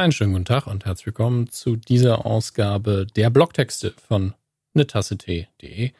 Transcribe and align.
Einen 0.00 0.12
schönen 0.12 0.32
guten 0.32 0.46
Tag 0.46 0.66
und 0.66 0.86
herzlich 0.86 1.08
willkommen 1.08 1.50
zu 1.50 1.76
dieser 1.76 2.24
Ausgabe 2.24 3.06
der 3.16 3.28
Blogtexte 3.28 3.92
von 4.08 4.32
netasse.de. 4.72 5.90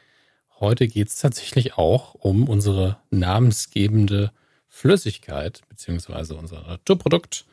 Heute 0.59 0.87
geht 0.87 1.09
es 1.09 1.19
tatsächlich 1.19 1.77
auch 1.77 2.15
um 2.15 2.49
unsere 2.49 2.97
namensgebende 3.11 4.31
Flüssigkeit, 4.67 5.61
beziehungsweise 5.69 6.33
unser 6.33 6.63
Naturprodukt, 6.63 7.45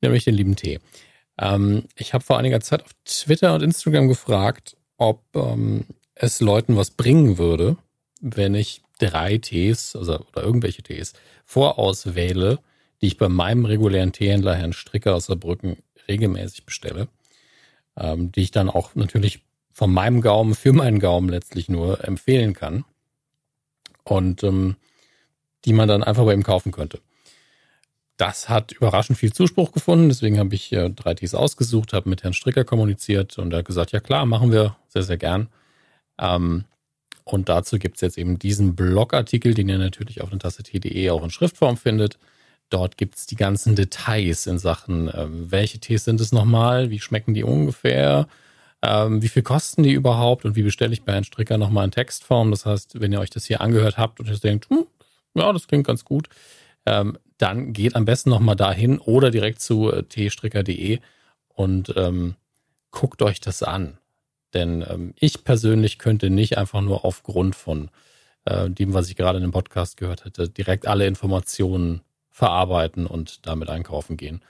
nämlich 0.00 0.24
den 0.24 0.34
lieben 0.34 0.56
Tee. 0.56 0.80
Ähm, 1.38 1.84
ich 1.94 2.12
habe 2.12 2.24
vor 2.24 2.38
einiger 2.38 2.60
Zeit 2.60 2.82
auf 2.82 2.90
Twitter 3.04 3.54
und 3.54 3.62
Instagram 3.62 4.08
gefragt, 4.08 4.76
ob 4.96 5.22
ähm, 5.36 5.84
es 6.16 6.40
Leuten 6.40 6.76
was 6.76 6.90
bringen 6.90 7.38
würde, 7.38 7.76
wenn 8.20 8.56
ich 8.56 8.82
drei 8.98 9.38
Tees 9.38 9.94
also, 9.94 10.26
oder 10.32 10.42
irgendwelche 10.42 10.82
Tees 10.82 11.12
vorauswähle, 11.44 12.58
die 13.02 13.08
ich 13.08 13.18
bei 13.18 13.28
meinem 13.28 13.64
regulären 13.64 14.12
Teehändler 14.12 14.54
Herrn 14.54 14.72
Stricker 14.72 15.14
aus 15.14 15.26
Saarbrücken 15.26 15.76
regelmäßig 16.08 16.64
bestelle, 16.64 17.08
ähm, 17.96 18.32
die 18.32 18.42
ich 18.42 18.52
dann 18.52 18.70
auch 18.70 18.94
natürlich 18.94 19.40
von 19.72 19.92
meinem 19.92 20.20
Gaumen 20.20 20.54
für 20.54 20.72
meinen 20.72 21.00
Gaumen 21.00 21.28
letztlich 21.28 21.68
nur 21.68 22.04
empfehlen 22.04 22.54
kann 22.54 22.84
und 24.04 24.42
ähm, 24.44 24.76
die 25.64 25.72
man 25.72 25.88
dann 25.88 26.02
einfach 26.02 26.24
bei 26.24 26.34
ihm 26.34 26.42
kaufen 26.42 26.72
könnte. 26.72 27.00
Das 28.16 28.48
hat 28.48 28.72
überraschend 28.72 29.18
viel 29.18 29.32
Zuspruch 29.32 29.72
gefunden, 29.72 30.08
deswegen 30.08 30.38
habe 30.38 30.54
ich 30.54 30.72
äh, 30.72 30.90
drei 30.90 31.14
Tees 31.14 31.34
ausgesucht, 31.34 31.92
habe 31.92 32.08
mit 32.08 32.22
Herrn 32.22 32.34
Stricker 32.34 32.64
kommuniziert 32.64 33.38
und 33.38 33.52
er 33.52 33.60
hat 33.60 33.64
gesagt, 33.64 33.92
ja 33.92 34.00
klar, 34.00 34.26
machen 34.26 34.52
wir 34.52 34.76
sehr, 34.88 35.02
sehr 35.02 35.16
gern. 35.16 35.48
Ähm, 36.20 36.64
und 37.24 37.48
dazu 37.48 37.78
gibt 37.78 37.96
es 37.96 38.00
jetzt 38.00 38.18
eben 38.18 38.38
diesen 38.38 38.76
Blogartikel, 38.76 39.54
den 39.54 39.68
ihr 39.68 39.78
natürlich 39.78 40.20
auf 40.20 40.30
tasse.de 40.30 41.10
auch 41.10 41.22
in 41.22 41.30
Schriftform 41.30 41.76
findet. 41.76 42.18
Dort 42.72 42.96
gibt 42.96 43.16
es 43.16 43.26
die 43.26 43.36
ganzen 43.36 43.76
Details 43.76 44.46
in 44.46 44.58
Sachen, 44.58 45.10
ähm, 45.12 45.50
welche 45.50 45.78
Tees 45.78 46.04
sind 46.04 46.22
es 46.22 46.32
nochmal, 46.32 46.88
wie 46.88 47.00
schmecken 47.00 47.34
die 47.34 47.44
ungefähr, 47.44 48.26
ähm, 48.80 49.20
wie 49.20 49.28
viel 49.28 49.42
kosten 49.42 49.82
die 49.82 49.92
überhaupt 49.92 50.46
und 50.46 50.56
wie 50.56 50.62
bestelle 50.62 50.94
ich 50.94 51.02
bei 51.02 51.12
Herrn 51.12 51.24
Stricker 51.24 51.58
nochmal 51.58 51.84
in 51.84 51.90
Textform. 51.90 52.50
Das 52.50 52.64
heißt, 52.64 52.98
wenn 52.98 53.12
ihr 53.12 53.20
euch 53.20 53.28
das 53.28 53.44
hier 53.44 53.60
angehört 53.60 53.98
habt 53.98 54.20
und 54.20 54.28
ihr 54.28 54.38
denkt, 54.38 54.70
hm, 54.70 54.86
ja, 55.34 55.52
das 55.52 55.68
klingt 55.68 55.86
ganz 55.86 56.06
gut, 56.06 56.30
ähm, 56.86 57.18
dann 57.36 57.74
geht 57.74 57.94
am 57.94 58.06
besten 58.06 58.30
nochmal 58.30 58.56
dahin 58.56 58.98
oder 59.00 59.30
direkt 59.30 59.60
zu 59.60 59.92
äh, 59.92 60.04
tstricker.de 60.04 61.00
und 61.48 61.92
ähm, 61.94 62.36
guckt 62.90 63.20
euch 63.20 63.40
das 63.40 63.62
an. 63.62 63.98
Denn 64.54 64.82
ähm, 64.88 65.12
ich 65.18 65.44
persönlich 65.44 65.98
könnte 65.98 66.30
nicht 66.30 66.56
einfach 66.56 66.80
nur 66.80 67.04
aufgrund 67.04 67.54
von 67.54 67.90
äh, 68.46 68.70
dem, 68.70 68.94
was 68.94 69.10
ich 69.10 69.16
gerade 69.16 69.36
in 69.36 69.44
dem 69.44 69.52
Podcast 69.52 69.98
gehört 69.98 70.24
hätte, 70.24 70.48
direkt 70.48 70.86
alle 70.88 71.06
Informationen 71.06 72.00
verarbeiten 72.32 73.06
und 73.06 73.46
damit 73.46 73.68
einkaufen 73.68 74.16
gehen. 74.16 74.42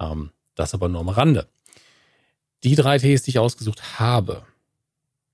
Ähm, 0.00 0.30
das 0.56 0.74
aber 0.74 0.88
nur 0.88 1.00
am 1.00 1.08
Rande. 1.08 1.46
Die 2.64 2.74
drei 2.74 2.98
Tees, 2.98 3.22
die 3.22 3.30
ich 3.30 3.38
ausgesucht 3.38 4.00
habe, 4.00 4.42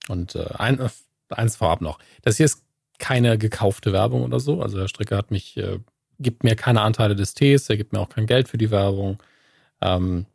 und 0.08 0.34
äh, 0.34 0.46
ein, 0.58 0.80
äh, 0.80 0.88
eins 1.30 1.56
vorab 1.56 1.80
noch, 1.80 1.98
das 2.22 2.36
hier 2.36 2.46
ist 2.46 2.64
keine 2.98 3.38
gekaufte 3.38 3.92
Werbung 3.92 4.22
oder 4.22 4.40
so. 4.40 4.60
Also 4.60 4.78
Herr 4.78 4.88
Stricker 4.88 5.16
hat 5.16 5.30
mich, 5.30 5.56
äh, 5.56 5.78
gibt 6.18 6.44
mir 6.44 6.56
keine 6.56 6.82
Anteile 6.82 7.16
des 7.16 7.34
Tees, 7.34 7.68
er 7.70 7.76
gibt 7.76 7.92
mir 7.92 8.00
auch 8.00 8.08
kein 8.08 8.26
Geld 8.26 8.48
für 8.48 8.58
die 8.58 8.70
Werbung. 8.70 9.22
Ähm, 9.80 10.26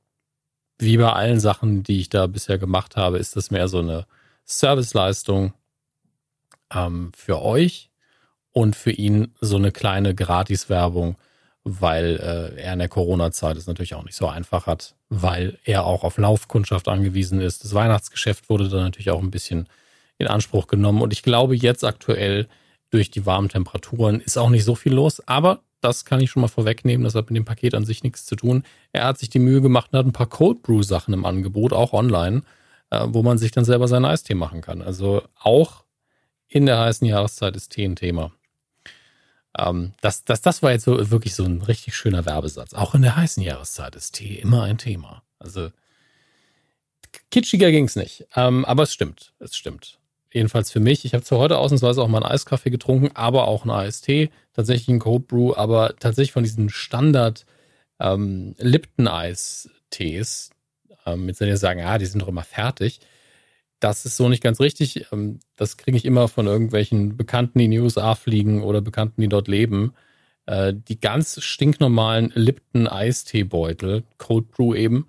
wie 0.80 0.98
bei 0.98 1.12
allen 1.12 1.40
Sachen, 1.40 1.84
die 1.84 2.00
ich 2.00 2.09
da 2.09 2.28
bisher 2.28 2.58
gemacht 2.58 2.96
habe, 2.96 3.18
ist 3.18 3.36
das 3.36 3.52
mehr 3.52 3.68
so 3.68 3.80
eine 3.80 4.06
Serviceleistung 4.46 5.54
ähm, 6.72 7.12
für 7.16 7.42
euch 7.42 7.90
und 8.52 8.76
für 8.76 8.92
ihn 8.92 9.34
so 9.42 9.56
eine 9.56 9.72
kleine 9.72 10.16
Gratiswerbung, 10.16 11.18
weil 11.68 12.16
äh, 12.56 12.62
er 12.62 12.73
in 12.73 12.80
der 12.80 12.88
Corona-Zeit 12.88 13.58
es 13.58 13.68
natürlich 13.68 13.96
auch 13.96 14.06
nicht 14.06 14.16
so 14.16 14.28
einfach 14.28 14.68
hat, 14.68 14.96
weil 15.10 15.58
er 15.66 15.86
auch 15.86 16.04
auf 16.04 16.18
Laufkundschaft 16.18 16.88
angewiesen 16.88 17.42
ist. 17.42 17.64
Das 17.64 17.74
Weihnachtsgeschäft 17.74 18.50
wurde 18.50 18.70
dann 18.70 18.84
natürlich 18.84 19.12
auch 19.12 19.22
ein 19.22 19.32
bisschen 19.32 19.68
in 20.18 20.28
Anspruch 20.28 20.68
genommen. 20.68 21.02
Und 21.02 21.14
ich 21.14 21.24
glaube, 21.24 21.56
jetzt 21.56 21.84
aktuell 21.84 22.47
durch 22.90 23.12
die 23.12 23.25
warmen 23.25 23.50
Temperaturen 23.50 24.22
ist 24.22 24.38
auch 24.38 24.50
nicht 24.50 24.64
so 24.64 24.75
viel 24.75 24.94
los. 24.94 25.22
Aber 25.28 25.59
das 25.81 26.06
kann 26.06 26.22
ich 26.22 26.31
schon 26.31 26.41
mal 26.41 26.47
vorwegnehmen. 26.47 27.03
Das 27.03 27.16
hat 27.16 27.30
mit 27.30 27.38
dem 27.38 27.46
Paket 27.46 27.75
an 27.75 27.86
sich 27.86 28.03
nichts 28.03 28.25
zu 28.25 28.36
tun. 28.36 28.64
Er 28.94 29.06
hat 29.06 29.18
sich 29.18 29.30
die 29.30 29.40
Mühe 29.40 29.62
gemacht 29.62 29.90
und 29.91 30.00
hat 30.00 30.06
ein 30.06 30.14
paar 30.14 30.30
Cold 30.30 30.64
Brew 30.64 30.81
Sachen 30.81 31.14
im 31.14 31.25
Angebot, 31.25 31.74
auch 31.74 31.94
online, 31.94 32.44
äh, 32.90 33.06
wo 33.08 33.24
man 33.24 33.38
sich 33.38 33.52
dann 33.52 33.66
selber 33.66 33.88
seinen 33.88 34.06
Eistee 34.06 34.34
machen 34.36 34.62
kann. 34.62 34.81
Also 34.81 35.24
auch 35.40 35.84
in 36.47 36.66
der 36.66 36.80
heißen 36.80 37.06
Jahreszeit 37.06 37.56
ist 37.56 37.74
Tee 37.74 37.86
ein 37.86 37.96
Thema. 37.96 38.31
Ähm, 39.57 39.94
das, 40.01 40.23
das, 40.23 40.41
das 40.41 40.62
war 40.62 40.72
jetzt 40.72 40.85
so 40.85 41.12
wirklich 41.12 41.35
so 41.35 41.44
ein 41.44 41.62
richtig 41.62 41.95
schöner 41.95 42.25
Werbesatz. 42.25 42.73
Auch 42.73 42.95
in 42.95 43.01
der 43.01 43.16
heißen 43.16 43.41
Jahreszeit 43.44 43.95
ist 43.95 44.13
Tee 44.13 44.35
immer 44.35 44.63
ein 44.63 44.78
Thema. 44.78 45.23
Also 45.40 45.69
kitschiger 47.31 47.72
ging 47.72 47.85
es 47.85 47.96
nicht. 47.96 48.25
Ähm, 48.35 48.66
aber 48.66 48.84
es 48.84 48.94
stimmt. 48.94 49.34
Es 49.40 49.56
stimmt. 49.56 50.00
Jedenfalls 50.31 50.72
für 50.72 50.79
mich. 50.79 51.06
Ich 51.06 51.13
habe 51.13 51.23
zwar 51.23 51.40
heute 51.40 51.57
ausnahmsweise 51.57 52.01
auch 52.01 52.07
mal 52.07 52.23
einen 52.23 52.31
Eiskaffee 52.31 52.69
getrunken, 52.69 53.16
aber 53.16 53.47
auch 53.47 53.63
einen 53.63 53.72
AST. 53.72 54.29
Tatsächlich 54.53 54.90
einen 54.90 55.00
Cold 55.00 55.28
Brew, 55.28 55.53
aber 55.56 55.96
tatsächlich 56.00 56.31
von 56.31 56.44
diesen 56.44 56.69
Standard 56.69 57.46
ähm, 58.00 58.53
Lipton-Eis-Tees, 58.59 60.51
ähm, 61.06 61.25
mit 61.25 61.40
denen 61.40 61.51
ihr 61.51 61.57
sagen, 61.57 61.79
ja, 61.79 61.97
die 61.97 62.06
sind 62.06 62.22
doch 62.22 62.28
immer 62.28 62.44
fertig 62.44 63.00
das 63.80 64.06
ist 64.06 64.18
so 64.18 64.30
nicht 64.30 64.44
ganz 64.44 64.60
richtig. 64.60 65.12
Ähm, 65.12 65.40
das 65.56 65.78
kriege 65.78 65.98
ich 65.98 66.06
immer 66.06 66.28
von 66.28 66.48
irgendwelchen 66.48 67.18
Bekannten, 67.18 67.60
die 67.60 67.66
in 67.66 67.72
die 67.72 67.80
USA 67.80 68.16
fliegen 68.16 68.64
oder 68.64 68.82
Bekannten, 68.82 69.22
die 69.22 69.30
dort 69.30 69.48
leben. 69.48 69.94
Äh, 70.46 70.74
die 70.74 71.00
ganz 71.00 71.42
stinknormalen 71.42 72.32
Lipton 72.36 72.88
Eisteebeutel, 72.88 74.04
Cold 74.18 74.52
Brew 74.52 74.74
eben, 74.76 75.08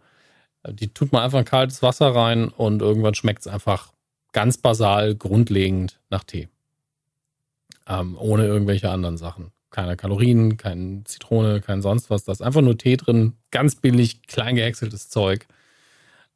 äh, 0.65 0.73
die 0.73 0.89
tut 0.89 1.13
man 1.13 1.23
einfach 1.23 1.39
in 1.41 1.45
kaltes 1.45 1.83
Wasser 1.83 2.15
rein 2.15 2.49
und 2.49 2.83
irgendwann 2.83 3.15
schmeckt 3.15 3.41
es 3.41 3.47
einfach 3.47 3.93
ganz 4.33 4.59
basal, 4.59 5.15
grundlegend 5.15 6.01
nach 6.11 6.25
Tee. 6.25 6.49
Ähm, 7.87 8.17
ohne 8.19 8.47
irgendwelche 8.47 8.91
anderen 8.91 9.17
Sachen. 9.17 9.53
Keine 9.71 9.97
Kalorien, 9.97 10.57
keine 10.57 11.05
Zitrone, 11.05 11.61
kein 11.61 11.83
sonst 11.83 12.11
was. 12.11 12.25
Da 12.25 12.33
ist 12.33 12.43
einfach 12.43 12.61
nur 12.61 12.77
Tee 12.77 12.97
drin, 12.97 13.35
ganz 13.51 13.77
billig, 13.77 14.23
klein 14.27 14.57
gehäckseltes 14.57 15.09
Zeug 15.09 15.47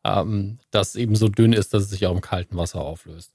ähm, 0.04 0.58
das 0.70 0.96
eben 0.96 1.16
so 1.16 1.28
dünn 1.28 1.52
ist, 1.52 1.74
dass 1.74 1.84
es 1.84 1.90
sich 1.90 2.06
auch 2.06 2.14
im 2.14 2.20
kalten 2.20 2.56
Wasser 2.56 2.80
auflöst. 2.80 3.32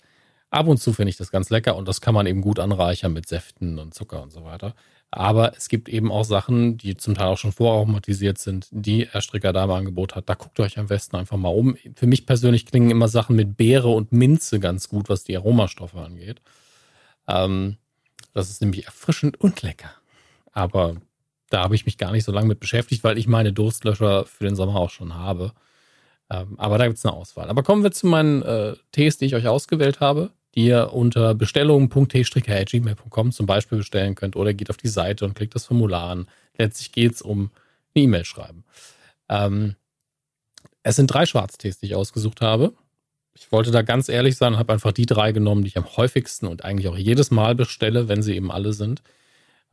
Ab 0.49 0.67
und 0.67 0.77
zu 0.77 0.93
finde 0.93 1.09
ich 1.09 1.17
das 1.17 1.31
ganz 1.31 1.49
lecker 1.49 1.75
und 1.75 1.87
das 1.87 2.01
kann 2.01 2.13
man 2.13 2.25
eben 2.25 2.41
gut 2.41 2.59
anreichern 2.59 3.13
mit 3.13 3.27
Säften 3.27 3.79
und 3.79 3.93
Zucker 3.93 4.21
und 4.21 4.31
so 4.31 4.45
weiter. 4.45 4.73
Aber 5.09 5.55
es 5.55 5.69
gibt 5.69 5.87
eben 5.87 6.11
auch 6.11 6.25
Sachen, 6.25 6.77
die 6.77 6.97
zum 6.97 7.15
Teil 7.15 7.27
auch 7.27 7.37
schon 7.37 7.53
voraromatisiert 7.53 8.37
sind, 8.37 8.67
die 8.71 9.07
Herr 9.07 9.21
Stricker 9.21 9.53
da 9.53 9.63
im 9.63 9.71
Angebot 9.71 10.15
hat. 10.15 10.27
Da 10.27 10.33
guckt 10.33 10.59
euch 10.59 10.77
am 10.77 10.87
besten 10.87 11.15
einfach 11.15 11.37
mal 11.37 11.49
um. 11.49 11.77
Für 11.95 12.07
mich 12.07 12.25
persönlich 12.25 12.65
klingen 12.65 12.91
immer 12.91 13.07
Sachen 13.07 13.35
mit 13.35 13.55
Beere 13.55 13.87
und 13.87 14.11
Minze 14.11 14.59
ganz 14.59 14.89
gut, 14.89 15.07
was 15.07 15.23
die 15.23 15.37
Aromastoffe 15.37 15.95
angeht. 15.95 16.41
Ähm, 17.27 17.77
das 18.33 18.49
ist 18.49 18.61
nämlich 18.61 18.85
erfrischend 18.85 19.39
und 19.39 19.61
lecker. 19.61 19.91
Aber 20.51 20.97
da 21.49 21.63
habe 21.63 21.75
ich 21.75 21.85
mich 21.85 21.97
gar 21.97 22.11
nicht 22.11 22.25
so 22.25 22.31
lange 22.31 22.47
mit 22.47 22.59
beschäftigt, 22.59 23.03
weil 23.03 23.17
ich 23.17 23.27
meine 23.27 23.53
Durstlöscher 23.53 24.25
für 24.25 24.43
den 24.43 24.55
Sommer 24.55 24.75
auch 24.75 24.89
schon 24.89 25.15
habe. 25.15 25.53
Ähm, 26.29 26.55
aber 26.59 26.77
da 26.77 26.87
gibt 26.87 26.97
es 26.97 27.05
eine 27.05 27.13
Auswahl. 27.13 27.49
Aber 27.49 27.63
kommen 27.63 27.83
wir 27.83 27.91
zu 27.91 28.07
meinen 28.07 28.41
äh, 28.41 28.75
Tees, 28.91 29.17
die 29.17 29.25
ich 29.25 29.35
euch 29.35 29.47
ausgewählt 29.47 29.99
habe, 29.99 30.31
die 30.55 30.65
ihr 30.65 30.93
unter 30.93 31.33
bestellung.t-gmail.com 31.35 33.31
zum 33.31 33.45
Beispiel 33.45 33.77
bestellen 33.77 34.15
könnt 34.15 34.35
oder 34.35 34.53
geht 34.53 34.69
auf 34.69 34.77
die 34.77 34.87
Seite 34.87 35.25
und 35.25 35.35
klickt 35.35 35.55
das 35.55 35.65
Formular 35.65 36.09
an. 36.09 36.27
Letztlich 36.57 36.91
geht 36.91 37.13
es 37.13 37.21
um 37.21 37.51
eine 37.95 38.03
E-Mail 38.03 38.25
schreiben. 38.25 38.65
Ähm, 39.29 39.75
es 40.83 40.95
sind 40.95 41.07
drei 41.07 41.25
Schwarztees, 41.25 41.79
die 41.79 41.87
ich 41.87 41.95
ausgesucht 41.95 42.41
habe. 42.41 42.73
Ich 43.33 43.51
wollte 43.51 43.71
da 43.71 43.83
ganz 43.83 44.09
ehrlich 44.09 44.35
sein 44.35 44.53
und 44.53 44.59
habe 44.59 44.73
einfach 44.73 44.91
die 44.91 45.05
drei 45.05 45.31
genommen, 45.31 45.61
die 45.61 45.67
ich 45.67 45.77
am 45.77 45.97
häufigsten 45.97 46.47
und 46.47 46.65
eigentlich 46.65 46.87
auch 46.87 46.97
jedes 46.97 47.29
Mal 47.29 47.55
bestelle, 47.55 48.07
wenn 48.07 48.23
sie 48.23 48.35
eben 48.35 48.51
alle 48.51 48.73
sind. 48.73 49.03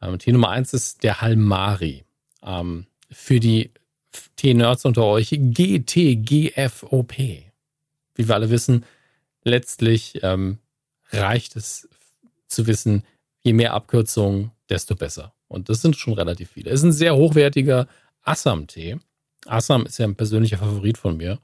Ähm, 0.02 0.18
Tee 0.18 0.32
Nummer 0.32 0.50
eins 0.50 0.74
ist 0.74 1.02
der 1.02 1.20
Halmari. 1.20 2.04
Ähm, 2.42 2.86
für 3.10 3.40
die 3.40 3.70
T-Nerds 4.36 4.84
unter 4.84 5.04
euch, 5.04 5.30
GTGFOP. 5.30 7.12
Wie 7.18 8.28
wir 8.28 8.34
alle 8.34 8.50
wissen, 8.50 8.84
letztlich 9.42 10.20
ähm, 10.22 10.58
reicht 11.10 11.56
es 11.56 11.88
zu 12.46 12.66
wissen, 12.66 13.04
je 13.42 13.52
mehr 13.52 13.74
Abkürzungen, 13.74 14.50
desto 14.68 14.94
besser. 14.96 15.34
Und 15.48 15.68
das 15.68 15.82
sind 15.82 15.96
schon 15.96 16.14
relativ 16.14 16.50
viele. 16.50 16.70
Es 16.70 16.80
ist 16.80 16.84
ein 16.84 16.92
sehr 16.92 17.16
hochwertiger 17.16 17.86
Assam-Tee. 18.22 18.98
Assam 19.46 19.86
ist 19.86 19.98
ja 19.98 20.06
ein 20.06 20.16
persönlicher 20.16 20.58
Favorit 20.58 20.98
von 20.98 21.16
mir. 21.16 21.38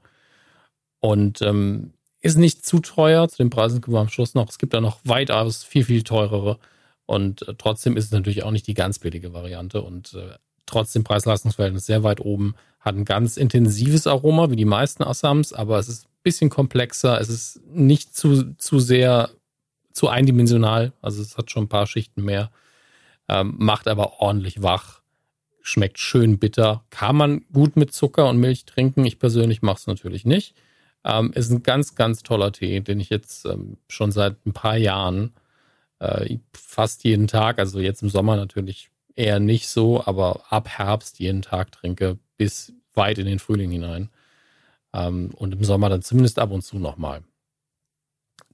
Und 0.99 1.41
ähm, 1.41 1.93
ist 2.19 2.37
nicht 2.37 2.65
zu 2.65 2.79
teuer. 2.79 3.27
Zu 3.27 3.37
den 3.37 3.49
Preisen 3.49 3.81
kommen 3.81 3.95
wir 3.95 4.01
am 4.01 4.09
Schluss 4.09 4.33
noch. 4.33 4.49
Es 4.49 4.57
gibt 4.57 4.73
da 4.73 4.81
noch 4.81 4.99
weitaus 5.03 5.63
viel, 5.63 5.83
viel 5.83 6.03
teurere. 6.03 6.59
Und 7.05 7.47
äh, 7.47 7.55
trotzdem 7.57 7.97
ist 7.97 8.05
es 8.05 8.11
natürlich 8.11 8.43
auch 8.43 8.51
nicht 8.51 8.67
die 8.67 8.73
ganz 8.73 8.99
billige 8.99 9.33
Variante. 9.33 9.81
Und 9.81 10.13
äh, 10.13 10.35
trotzdem 10.65 11.03
Preis-Leistungs-Verhältnis 11.03 11.85
sehr 11.85 12.03
weit 12.03 12.19
oben. 12.21 12.55
Hat 12.79 12.95
ein 12.95 13.05
ganz 13.05 13.37
intensives 13.37 14.07
Aroma, 14.07 14.49
wie 14.49 14.55
die 14.55 14.65
meisten 14.65 15.03
Assams, 15.03 15.53
aber 15.53 15.77
es 15.79 15.87
ist 15.87 16.05
ein 16.05 16.23
bisschen 16.23 16.49
komplexer. 16.49 17.19
Es 17.19 17.29
ist 17.29 17.61
nicht 17.71 18.15
zu, 18.15 18.55
zu 18.55 18.79
sehr, 18.79 19.29
zu 19.91 20.07
eindimensional. 20.07 20.93
Also 21.01 21.21
es 21.21 21.37
hat 21.37 21.51
schon 21.51 21.65
ein 21.65 21.69
paar 21.69 21.87
Schichten 21.87 22.23
mehr. 22.23 22.51
Ähm, 23.29 23.55
macht 23.57 23.87
aber 23.87 24.19
ordentlich 24.19 24.61
wach. 24.61 25.01
schmeckt 25.61 25.99
schön 25.99 26.39
bitter. 26.39 26.83
Kann 26.89 27.15
man 27.15 27.45
gut 27.53 27.75
mit 27.75 27.93
Zucker 27.93 28.27
und 28.29 28.37
Milch 28.37 28.65
trinken. 28.65 29.05
Ich 29.05 29.19
persönlich 29.19 29.61
mache 29.61 29.77
es 29.77 29.87
natürlich 29.87 30.25
nicht. 30.25 30.55
Ähm, 31.03 31.31
ist 31.33 31.51
ein 31.51 31.63
ganz, 31.63 31.95
ganz 31.95 32.23
toller 32.23 32.51
Tee, 32.51 32.79
den 32.79 32.99
ich 32.99 33.09
jetzt 33.09 33.45
ähm, 33.45 33.77
schon 33.87 34.11
seit 34.11 34.43
ein 34.45 34.53
paar 34.53 34.77
Jahren 34.77 35.33
äh, 35.99 36.37
fast 36.53 37.03
jeden 37.03 37.27
Tag, 37.27 37.59
also 37.59 37.79
jetzt 37.79 38.01
im 38.01 38.09
Sommer 38.09 38.35
natürlich 38.35 38.89
eher 39.15 39.39
nicht 39.39 39.67
so, 39.67 40.03
aber 40.05 40.43
ab 40.49 40.67
Herbst 40.69 41.19
jeden 41.19 41.41
Tag 41.41 41.71
trinke 41.71 42.17
bis 42.37 42.73
weit 42.93 43.17
in 43.17 43.25
den 43.25 43.39
Frühling 43.39 43.71
hinein. 43.71 44.09
Ähm, 44.93 45.31
und 45.35 45.53
im 45.53 45.63
Sommer 45.63 45.89
dann 45.89 46.01
zumindest 46.01 46.39
ab 46.39 46.51
und 46.51 46.63
zu 46.63 46.77
nochmal. 46.77 47.23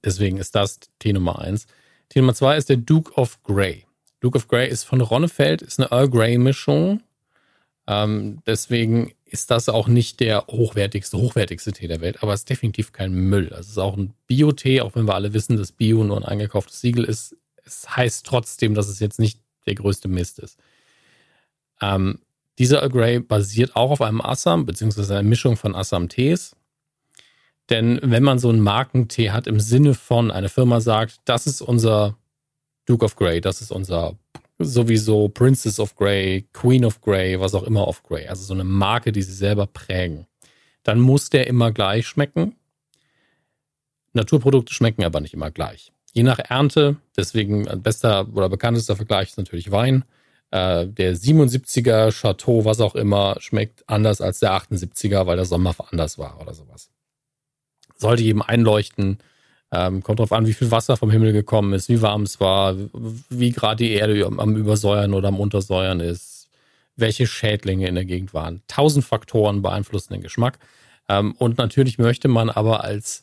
Deswegen 0.04 0.38
ist 0.38 0.54
das 0.54 0.78
Tee 0.98 1.12
Nummer 1.12 1.40
eins. 1.40 1.66
Tee 2.08 2.20
Nummer 2.20 2.34
zwei 2.34 2.56
ist 2.56 2.68
der 2.68 2.76
Duke 2.76 3.12
of 3.14 3.42
Grey. 3.42 3.84
Duke 4.20 4.36
of 4.36 4.48
Grey 4.48 4.68
ist 4.68 4.84
von 4.84 5.00
Ronnefeld, 5.00 5.62
ist 5.62 5.80
eine 5.80 5.90
Earl 5.90 6.08
Grey 6.08 6.38
Mischung. 6.38 7.02
Ähm, 7.86 8.42
deswegen 8.46 9.12
ist 9.24 9.50
das 9.50 9.68
auch 9.68 9.88
nicht 9.88 10.20
der 10.20 10.46
hochwertigste, 10.46 11.18
hochwertigste 11.18 11.72
Tee 11.72 11.88
der 11.88 12.00
Welt, 12.00 12.22
aber 12.22 12.32
es 12.32 12.40
ist 12.40 12.50
definitiv 12.50 12.92
kein 12.92 13.12
Müll. 13.12 13.48
Also 13.50 13.60
es 13.60 13.68
ist 13.70 13.78
auch 13.78 13.96
ein 13.96 14.14
Bio-Tee, 14.26 14.80
auch 14.80 14.94
wenn 14.94 15.06
wir 15.06 15.14
alle 15.14 15.32
wissen, 15.32 15.56
dass 15.56 15.72
Bio 15.72 16.04
nur 16.04 16.16
ein 16.16 16.24
eingekauftes 16.24 16.80
Siegel 16.80 17.04
ist. 17.04 17.36
Es 17.64 17.96
heißt 17.96 18.26
trotzdem, 18.26 18.74
dass 18.74 18.88
es 18.88 19.00
jetzt 19.00 19.18
nicht 19.18 19.40
der 19.66 19.74
größte 19.74 20.08
Mist 20.08 20.38
ist. 20.38 20.58
Ähm, 21.80 22.20
dieser 22.58 22.80
Earl 22.82 22.90
Grey 22.90 23.20
basiert 23.20 23.76
auch 23.76 23.90
auf 23.90 24.02
einem 24.02 24.20
Assam, 24.20 24.66
beziehungsweise 24.66 25.14
einer 25.14 25.28
Mischung 25.28 25.56
von 25.56 25.74
Assam-Tees. 25.74 26.56
Denn 27.70 28.00
wenn 28.02 28.22
man 28.22 28.38
so 28.38 28.48
einen 28.48 28.60
Markentee 28.60 29.30
hat 29.30 29.46
im 29.46 29.60
Sinne 29.60 29.94
von, 29.94 30.30
eine 30.30 30.48
Firma 30.48 30.80
sagt, 30.80 31.20
das 31.24 31.46
ist 31.46 31.60
unser 31.60 32.16
Duke 32.86 33.04
of 33.04 33.16
Grey, 33.16 33.40
das 33.40 33.60
ist 33.60 33.70
unser 33.70 34.16
sowieso 34.58 35.28
Princess 35.28 35.78
of 35.78 35.94
Grey, 35.94 36.48
Queen 36.52 36.84
of 36.84 37.00
Grey, 37.00 37.38
was 37.38 37.54
auch 37.54 37.62
immer 37.62 37.86
of 37.86 38.02
Grey, 38.02 38.26
also 38.26 38.42
so 38.42 38.54
eine 38.54 38.64
Marke, 38.64 39.12
die 39.12 39.22
sie 39.22 39.34
selber 39.34 39.66
prägen, 39.66 40.26
dann 40.82 41.00
muss 41.00 41.30
der 41.30 41.46
immer 41.46 41.70
gleich 41.70 42.06
schmecken. 42.06 42.56
Naturprodukte 44.14 44.72
schmecken 44.74 45.04
aber 45.04 45.20
nicht 45.20 45.34
immer 45.34 45.50
gleich. 45.50 45.92
Je 46.12 46.22
nach 46.22 46.38
Ernte, 46.38 46.96
deswegen 47.16 47.64
bester 47.82 48.26
oder 48.34 48.48
bekanntester 48.48 48.96
Vergleich 48.96 49.30
ist 49.30 49.38
natürlich 49.38 49.70
Wein. 49.70 50.04
Äh, 50.50 50.86
der 50.86 51.14
77er 51.14 52.10
Chateau, 52.10 52.64
was 52.64 52.80
auch 52.80 52.94
immer, 52.94 53.36
schmeckt 53.40 53.84
anders 53.86 54.20
als 54.20 54.40
der 54.40 54.52
78er, 54.52 55.26
weil 55.26 55.36
der 55.36 55.44
Sommer 55.44 55.74
anders 55.90 56.18
war 56.18 56.40
oder 56.40 56.54
sowas. 56.54 56.90
Sollte 57.96 58.22
jedem 58.22 58.42
einleuchten. 58.42 59.18
Ähm, 59.70 60.02
kommt 60.02 60.18
drauf 60.18 60.32
an, 60.32 60.46
wie 60.46 60.54
viel 60.54 60.70
Wasser 60.70 60.96
vom 60.96 61.10
Himmel 61.10 61.34
gekommen 61.34 61.74
ist, 61.74 61.90
wie 61.90 62.00
warm 62.00 62.22
es 62.22 62.40
war, 62.40 62.74
wie 63.28 63.50
gerade 63.50 63.84
die 63.84 63.92
Erde 63.92 64.24
am 64.24 64.56
Übersäuern 64.56 65.12
oder 65.12 65.28
am 65.28 65.38
Untersäuern 65.38 66.00
ist, 66.00 66.48
welche 66.96 67.26
Schädlinge 67.26 67.86
in 67.86 67.94
der 67.94 68.06
Gegend 68.06 68.32
waren. 68.32 68.62
Tausend 68.66 69.04
Faktoren 69.04 69.60
beeinflussen 69.60 70.14
den 70.14 70.22
Geschmack. 70.22 70.58
Ähm, 71.10 71.32
und 71.32 71.58
natürlich 71.58 71.98
möchte 71.98 72.28
man 72.28 72.48
aber 72.48 72.82
als 72.82 73.22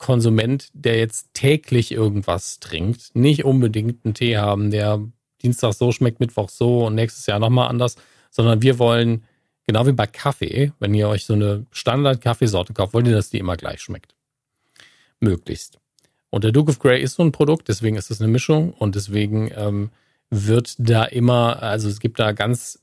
Konsument, 0.00 0.70
der 0.72 0.98
jetzt 0.98 1.34
täglich 1.34 1.92
irgendwas 1.92 2.58
trinkt, 2.58 3.14
nicht 3.14 3.44
unbedingt 3.44 4.04
einen 4.04 4.14
Tee 4.14 4.38
haben, 4.38 4.70
der 4.70 5.00
Dienstag 5.42 5.74
so 5.74 5.92
schmeckt, 5.92 6.20
Mittwoch 6.20 6.48
so 6.48 6.86
und 6.86 6.94
nächstes 6.94 7.26
Jahr 7.26 7.38
nochmal 7.38 7.68
anders, 7.68 7.96
sondern 8.30 8.62
wir 8.62 8.78
wollen, 8.78 9.24
genau 9.66 9.86
wie 9.86 9.92
bei 9.92 10.06
Kaffee, 10.06 10.72
wenn 10.78 10.94
ihr 10.94 11.08
euch 11.08 11.26
so 11.26 11.34
eine 11.34 11.66
Standard-Kaffeesorte 11.70 12.72
kauft, 12.72 12.94
wollt 12.94 13.06
ihr, 13.06 13.12
dass 13.12 13.28
die 13.28 13.38
immer 13.38 13.58
gleich 13.58 13.82
schmeckt. 13.82 14.14
Möglichst. 15.20 15.78
Und 16.30 16.44
der 16.44 16.52
Duke 16.52 16.70
of 16.70 16.78
Grey 16.78 17.02
ist 17.02 17.16
so 17.16 17.22
ein 17.22 17.32
Produkt, 17.32 17.68
deswegen 17.68 17.96
ist 17.96 18.10
es 18.10 18.22
eine 18.22 18.32
Mischung 18.32 18.72
und 18.72 18.94
deswegen 18.94 19.50
ähm, 19.54 19.90
wird 20.30 20.76
da 20.78 21.04
immer, 21.04 21.62
also 21.62 21.90
es 21.90 22.00
gibt 22.00 22.18
da 22.18 22.32
ganz 22.32 22.80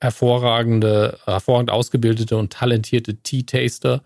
hervorragende, 0.00 1.18
hervorragend 1.26 1.70
ausgebildete 1.70 2.36
und 2.36 2.52
talentierte 2.52 3.14
Tea-Taster, 3.16 4.02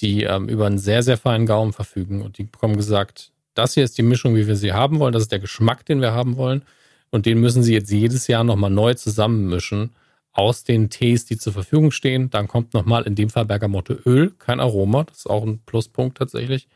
die 0.00 0.24
ähm, 0.24 0.48
über 0.48 0.66
einen 0.66 0.78
sehr, 0.78 1.02
sehr 1.02 1.16
feinen 1.16 1.46
Gaumen 1.46 1.72
verfügen 1.72 2.22
und 2.22 2.38
die 2.38 2.44
bekommen 2.44 2.76
gesagt, 2.76 3.32
das 3.54 3.74
hier 3.74 3.84
ist 3.84 3.96
die 3.98 4.02
Mischung, 4.02 4.34
wie 4.36 4.46
wir 4.46 4.56
sie 4.56 4.72
haben 4.72 4.98
wollen, 4.98 5.12
das 5.12 5.22
ist 5.22 5.32
der 5.32 5.38
Geschmack, 5.38 5.86
den 5.86 6.00
wir 6.00 6.12
haben 6.12 6.36
wollen 6.36 6.62
und 7.10 7.26
den 7.26 7.40
müssen 7.40 7.62
sie 7.62 7.72
jetzt 7.72 7.90
jedes 7.90 8.26
Jahr 8.26 8.44
nochmal 8.44 8.70
neu 8.70 8.94
zusammenmischen 8.94 9.90
aus 10.32 10.64
den 10.64 10.90
Tees, 10.90 11.24
die 11.24 11.38
zur 11.38 11.54
Verfügung 11.54 11.90
stehen. 11.90 12.28
Dann 12.28 12.46
kommt 12.46 12.74
nochmal 12.74 13.04
in 13.04 13.14
dem 13.14 13.30
Fall 13.30 13.46
Bergamotteöl, 13.46 14.32
kein 14.38 14.60
Aroma, 14.60 15.04
das 15.04 15.18
ist 15.18 15.30
auch 15.30 15.44
ein 15.44 15.60
Pluspunkt 15.64 16.18
tatsächlich. 16.18 16.68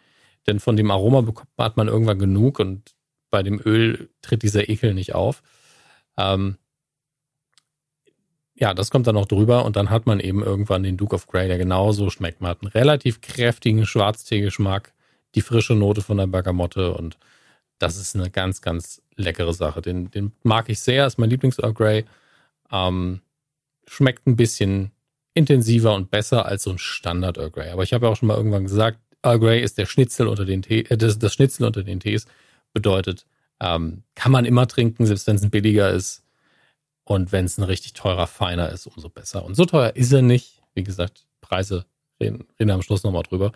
Denn 0.46 0.60
von 0.60 0.76
dem 0.76 0.90
Aroma 0.90 1.20
bekommt 1.20 1.50
man, 1.56 1.66
hat 1.66 1.76
man 1.76 1.88
irgendwann 1.88 2.18
genug 2.18 2.58
und 2.58 2.94
bei 3.30 3.42
dem 3.42 3.60
Öl 3.64 4.08
tritt 4.22 4.42
dieser 4.42 4.68
Ekel 4.70 4.94
nicht 4.94 5.14
auf. 5.14 5.42
Ähm, 6.16 6.56
ja, 8.60 8.74
das 8.74 8.90
kommt 8.90 9.06
dann 9.06 9.14
noch 9.14 9.26
drüber 9.26 9.64
und 9.64 9.76
dann 9.76 9.88
hat 9.88 10.06
man 10.06 10.20
eben 10.20 10.42
irgendwann 10.42 10.82
den 10.82 10.98
Duke 10.98 11.14
of 11.14 11.26
Grey, 11.26 11.48
der 11.48 11.56
genauso 11.56 12.10
schmeckt. 12.10 12.42
Man 12.42 12.50
hat 12.50 12.62
einen 12.62 12.70
relativ 12.70 13.22
kräftigen 13.22 13.86
Schwarztee-Geschmack, 13.86 14.92
die 15.34 15.40
frische 15.40 15.74
Note 15.74 16.02
von 16.02 16.18
der 16.18 16.26
Bergamotte 16.26 16.92
und 16.92 17.16
das 17.78 17.96
ist 17.96 18.14
eine 18.14 18.30
ganz, 18.30 18.60
ganz 18.60 19.00
leckere 19.16 19.54
Sache. 19.54 19.80
Den, 19.80 20.10
den 20.10 20.32
mag 20.42 20.68
ich 20.68 20.80
sehr, 20.80 21.06
ist 21.06 21.18
mein 21.18 21.30
Lieblings-Earl 21.30 21.72
Grey. 21.72 22.04
Ähm, 22.70 23.22
schmeckt 23.88 24.26
ein 24.26 24.36
bisschen 24.36 24.90
intensiver 25.32 25.94
und 25.94 26.10
besser 26.10 26.44
als 26.44 26.64
so 26.64 26.70
ein 26.70 26.78
Standard 26.78 27.38
Earl 27.38 27.50
Grey. 27.50 27.70
Aber 27.70 27.82
ich 27.82 27.94
habe 27.94 28.04
ja 28.06 28.12
auch 28.12 28.16
schon 28.16 28.28
mal 28.28 28.36
irgendwann 28.36 28.64
gesagt, 28.64 28.98
Earl 29.22 29.38
Grey 29.38 29.62
ist 29.62 29.78
der 29.78 29.86
Schnitzel 29.86 30.28
unter 30.28 30.44
den 30.44 30.60
Tee, 30.60 30.80
äh, 30.90 30.98
das, 30.98 31.18
das 31.18 31.32
Schnitzel 31.32 31.64
unter 31.64 31.82
den 31.82 32.00
Tees. 32.00 32.26
Bedeutet, 32.74 33.24
ähm, 33.60 34.02
kann 34.14 34.32
man 34.32 34.44
immer 34.44 34.66
trinken, 34.66 35.06
selbst 35.06 35.26
wenn 35.26 35.36
es 35.36 35.48
billiger 35.48 35.90
ist. 35.90 36.22
Und 37.04 37.32
wenn 37.32 37.44
es 37.44 37.58
ein 37.58 37.64
richtig 37.64 37.94
teurer, 37.94 38.26
feiner 38.26 38.70
ist, 38.70 38.86
umso 38.86 39.08
besser. 39.08 39.44
Und 39.44 39.54
so 39.54 39.64
teuer 39.64 39.96
ist 39.96 40.12
er 40.12 40.22
nicht. 40.22 40.62
Wie 40.74 40.84
gesagt, 40.84 41.26
Preise 41.40 41.86
reden, 42.20 42.46
reden 42.58 42.70
am 42.70 42.82
Schluss 42.82 43.02
nochmal 43.02 43.24
drüber. 43.24 43.52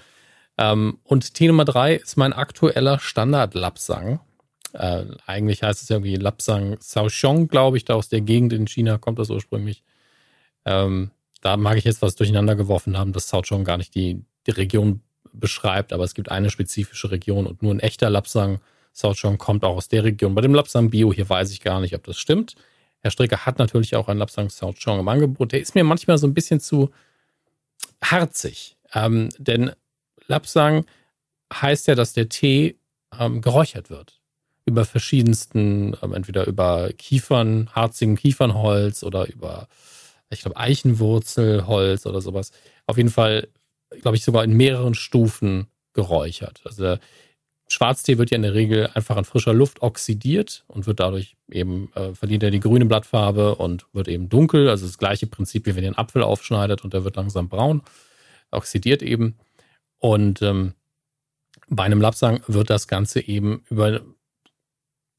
Ähm, 0.59 0.99
und 1.05 1.35
Tee 1.35 1.49
Nummer 1.49 1.65
drei 1.65 1.95
ist 1.95 2.17
mein 2.17 2.33
aktueller 2.33 2.99
Standard-Lapsang. 2.99 4.21
Äh, 4.73 5.05
eigentlich 5.27 5.63
heißt 5.63 5.83
es 5.83 5.89
ja 5.89 5.97
irgendwie 5.97 6.17
Lapsang 6.17 6.79
Shaoxiong, 6.83 7.49
glaube 7.49 7.77
ich, 7.77 7.85
da 7.85 7.95
aus 7.95 8.09
der 8.09 8.21
Gegend 8.21 8.53
in 8.53 8.67
China 8.67 8.99
kommt 8.99 9.19
das 9.19 9.31
ursprünglich. 9.31 9.85
Ähm, 10.65 11.11
da 11.41 11.57
mag 11.57 11.77
ich 11.77 11.85
jetzt 11.85 12.03
was 12.03 12.17
durcheinander 12.17 12.57
geworfen 12.57 12.99
haben, 12.99 13.13
dass 13.13 13.29
Shaoxiong 13.29 13.65
gar 13.65 13.77
nicht 13.77 13.95
die, 13.95 14.25
die 14.47 14.53
Region 14.53 15.01
beschreibt, 15.33 15.93
aber 15.93 16.05
es 16.05 16.15
gibt 16.15 16.31
eine 16.31 16.51
spezifische 16.51 17.11
Region 17.11 17.47
und 17.47 17.63
nur 17.63 17.73
ein 17.73 17.81
echter 17.81 18.11
Lapsang 18.11 18.61
Southchong 18.95 19.39
kommt 19.39 19.65
auch 19.65 19.77
aus 19.77 19.89
der 19.89 20.05
Region. 20.05 20.35
Bei 20.35 20.41
dem 20.41 20.55
Lapsang 20.55 20.91
Bio 20.91 21.13
hier 21.13 21.29
weiß 21.29 21.51
ich 21.51 21.61
gar 21.61 21.81
nicht, 21.81 21.95
ob 21.95 22.05
das 22.05 22.17
stimmt. 22.17 22.55
Herr 23.05 23.11
Stricker 23.11 23.45
hat 23.45 23.59
natürlich 23.59 23.95
auch 23.95 24.09
einen 24.09 24.19
Lapsang 24.19 24.49
Southchong 24.49 24.99
im 24.99 25.09
Angebot. 25.09 25.53
Der 25.53 25.61
ist 25.61 25.75
mir 25.75 25.85
manchmal 25.85 26.19
so 26.19 26.27
ein 26.27 26.35
bisschen 26.35 26.59
zu 26.59 26.91
harzig, 28.03 28.77
ähm, 28.95 29.29
denn 29.39 29.73
Lapsang 30.27 30.87
heißt 31.53 31.87
ja, 31.87 31.95
dass 31.95 32.15
der 32.15 32.29
Tee 32.29 32.77
ähm, 33.19 33.41
geräuchert 33.43 33.91
wird 33.91 34.21
über 34.65 34.85
verschiedensten, 34.87 35.95
ähm, 36.03 36.15
entweder 36.15 36.47
über 36.47 36.91
Kiefern, 36.97 37.69
harzigen 37.75 38.17
Kiefernholz 38.17 39.03
oder 39.03 39.29
über, 39.29 39.69
ich 40.31 40.41
glaube, 40.41 40.57
Eichenwurzelholz 40.57 42.07
oder 42.07 42.23
sowas. 42.23 42.51
Auf 42.87 42.97
jeden 42.97 43.11
Fall 43.11 43.49
glaube 44.01 44.17
ich, 44.17 44.25
sogar 44.25 44.45
in 44.45 44.57
mehreren 44.57 44.95
Stufen 44.95 45.67
geräuchert. 45.93 46.61
Also 46.65 46.97
Schwarztee 47.75 48.19
wird 48.19 48.31
ja 48.31 48.37
in 48.37 48.43
der 48.43 48.55
Regel 48.55 48.89
einfach 48.95 49.17
an 49.17 49.25
frischer 49.25 49.53
Luft 49.53 49.83
oxidiert 49.83 50.65
und 50.69 50.87
wird 50.87 51.01
dadurch 51.01 51.37
eben, 51.51 51.93
äh, 51.95 52.15
verliert 52.15 52.43
er 52.43 52.51
die 52.51 52.61
grüne 52.61 52.87
Blattfarbe 52.87 53.57
und 53.57 53.87
wird 53.93 54.09
eben 54.09 54.29
dunkel. 54.29 54.69
Also 54.69 54.87
das 54.87 54.99
gleiche 54.99 55.27
Prinzip, 55.27 55.67
wie 55.67 55.77
wenn 55.77 55.85
ihr 55.85 55.91
einen 55.91 55.99
Apfel 55.99 56.23
aufschneidet 56.23 56.85
und 56.85 56.95
der 56.95 57.05
wird 57.05 57.17
langsam 57.17 57.49
braun, 57.49 57.83
oxidiert 58.51 59.03
eben. 59.03 59.37
Und 59.99 60.41
ähm, 60.43 60.75
bei 61.69 61.85
einem 61.85 62.01
Lapsang 62.01 62.43
wird 62.47 62.71
das 62.71 62.89
Ganze 62.89 63.21
eben 63.21 63.65
über 63.69 64.01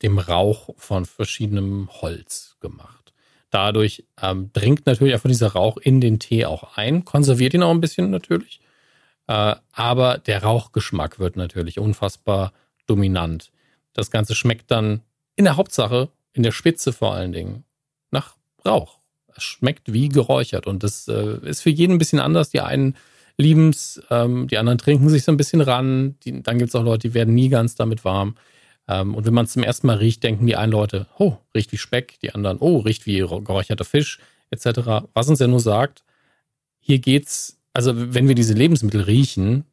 dem 0.02 0.18
Rauch 0.18 0.70
von 0.78 1.06
verschiedenem 1.06 1.90
Holz 2.02 2.58
gemacht. 2.60 3.14
Dadurch 3.50 4.06
ähm, 4.22 4.52
dringt 4.54 4.86
natürlich 4.86 5.14
einfach 5.14 5.30
dieser 5.30 5.54
Rauch 5.54 5.78
in 5.78 6.02
den 6.02 6.20
Tee 6.20 6.46
auch 6.46 6.76
ein, 6.78 7.06
konserviert 7.06 7.54
ihn 7.54 7.64
auch 7.64 7.72
ein 7.72 7.82
bisschen 7.82 8.10
natürlich. 8.10 8.60
Äh, 9.28 9.56
aber 9.72 10.18
der 10.20 10.44
Rauchgeschmack 10.44 11.20
wird 11.20 11.36
natürlich 11.36 11.80
unfassbar 11.80 12.54
dominant. 12.88 13.52
Das 13.94 14.12
Ganze 14.12 14.36
schmeckt 14.36 14.72
dann 14.72 15.02
in 15.36 15.46
der 15.46 15.58
Hauptsache, 15.58 16.10
in 16.34 16.44
der 16.44 16.52
Spitze 16.52 16.94
vor 16.94 17.14
allen 17.14 17.32
Dingen, 17.32 17.64
nach 18.12 18.36
Rauch. 18.66 19.00
Es 19.36 19.44
schmeckt 19.44 19.92
wie 19.92 20.10
geräuchert 20.10 20.68
und 20.68 20.84
das 20.84 21.08
äh, 21.08 21.38
ist 21.48 21.62
für 21.62 21.70
jeden 21.70 21.94
ein 21.94 21.98
bisschen 21.98 22.20
anders. 22.20 22.50
Die 22.50 22.62
einen 22.62 22.96
lieben 23.38 23.70
es, 23.70 24.02
ähm, 24.10 24.48
die 24.48 24.58
anderen 24.58 24.78
trinken 24.78 25.10
sich 25.10 25.24
so 25.24 25.32
ein 25.32 25.38
bisschen 25.38 25.62
ran. 25.62 26.16
Die, 26.24 26.42
dann 26.42 26.58
gibt 26.58 26.70
es 26.70 26.76
auch 26.76 26.84
Leute, 26.84 27.10
die 27.10 27.14
werden 27.14 27.34
nie 27.34 27.50
ganz 27.50 27.76
damit 27.76 28.06
warm. 28.06 28.36
Ähm, 28.88 29.16
und 29.16 29.26
wenn 29.26 29.34
man 29.34 29.46
es 29.46 29.54
zum 29.54 29.64
ersten 29.64 29.88
Mal 29.88 29.98
riecht, 29.98 30.24
denken 30.24 30.46
die 30.46 30.56
einen 30.56 30.72
Leute, 30.72 31.08
oh, 31.18 31.38
riecht 31.54 31.72
wie 31.72 31.78
Speck, 31.78 32.20
die 32.22 32.34
anderen, 32.34 32.60
oh, 32.60 32.80
riecht 32.80 33.06
wie 33.06 33.18
geräucherter 33.18 33.86
Fisch, 33.86 34.20
etc. 34.52 35.08
Was 35.14 35.28
uns 35.28 35.40
ja 35.40 35.48
nur 35.48 35.60
sagt, 35.60 36.04
hier 36.80 37.00
geht's, 37.00 37.58
also 37.76 37.92
wenn 37.96 38.30
wir 38.30 38.36
diese 38.36 38.54
Lebensmittel 38.54 39.02
riechen, 39.02 39.66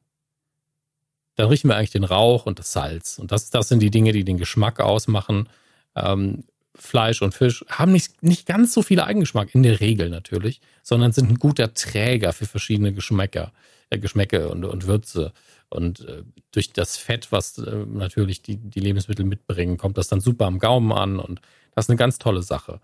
dann 1.37 1.49
riechen 1.49 1.69
wir 1.69 1.77
eigentlich 1.77 1.93
den 1.93 2.05
Rauch 2.05 2.47
und 2.47 2.59
das 2.59 2.73
Salz. 2.73 3.19
Und 3.19 3.31
das, 3.31 3.51
das 3.51 3.69
sind 3.69 3.81
die 3.81 3.93
Dinge, 3.93 4.13
die 4.13 4.25
den 4.25 4.39
Geschmack 4.39 4.81
ausmachen. 4.81 5.49
Ähm, 5.95 6.43
Fleisch 6.75 7.23
und 7.23 7.33
Fisch 7.33 7.65
haben 7.69 7.93
nicht, 7.93 8.21
nicht 8.23 8.45
ganz 8.45 8.75
so 8.75 8.83
viel 8.83 9.01
Eigengeschmack, 9.01 9.55
in 9.55 9.63
der 9.63 9.79
Regel 9.79 10.11
natürlich, 10.11 10.61
sondern 10.83 11.13
sind 11.13 11.31
ein 11.31 11.39
guter 11.39 11.75
Träger 11.75 12.33
für 12.33 12.47
verschiedene 12.47 12.93
Geschmäcker, 12.93 13.53
äh, 13.91 13.99
Geschmäcke 13.99 14.49
und, 14.49 14.65
und 14.65 14.89
Würze. 14.89 15.33
Und 15.69 16.01
äh, 16.01 16.25
durch 16.51 16.73
das 16.73 16.97
Fett, 16.97 17.31
was 17.31 17.57
äh, 17.59 17.87
natürlich 17.87 18.43
die, 18.43 18.57
die 18.57 18.81
Lebensmittel 18.81 19.25
mitbringen, 19.25 19.77
kommt 19.77 19.97
das 19.97 20.09
dann 20.09 20.21
super 20.21 20.47
am 20.47 20.59
Gaumen 20.59 20.93
an 20.93 21.21
und 21.21 21.41
das 21.75 21.85
ist 21.85 21.91
eine 21.91 21.99
ganz 21.99 22.19
tolle 22.19 22.43
Sache, 22.43 22.81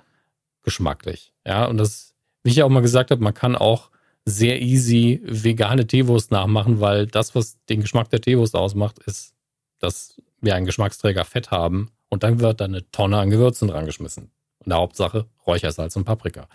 geschmacklich. 0.62 1.32
Ja, 1.44 1.64
und 1.64 1.76
das, 1.76 2.14
wie 2.44 2.50
ich 2.50 2.62
auch 2.62 2.68
mal 2.68 2.82
gesagt 2.82 3.10
habe, 3.10 3.22
man 3.22 3.34
kann 3.34 3.56
auch 3.56 3.90
sehr 4.28 4.60
easy 4.60 5.20
vegane 5.24 5.86
Teewurst 5.86 6.30
nachmachen, 6.30 6.80
weil 6.80 7.06
das, 7.06 7.34
was 7.34 7.58
den 7.66 7.80
Geschmack 7.80 8.10
der 8.10 8.20
Teewurst 8.20 8.54
ausmacht, 8.54 8.98
ist, 9.00 9.34
dass 9.78 10.20
wir 10.40 10.54
einen 10.54 10.66
Geschmacksträger 10.66 11.24
Fett 11.24 11.50
haben 11.50 11.90
und 12.08 12.22
dann 12.22 12.40
wird 12.40 12.60
da 12.60 12.64
eine 12.64 12.90
Tonne 12.90 13.18
an 13.18 13.30
Gewürzen 13.30 13.68
dran 13.68 13.86
geschmissen. 13.86 14.30
Und 14.60 14.70
der 14.70 14.78
Hauptsache 14.78 15.26
Räuchersalz 15.46 15.96
und 15.96 16.04
Paprika. 16.04 16.48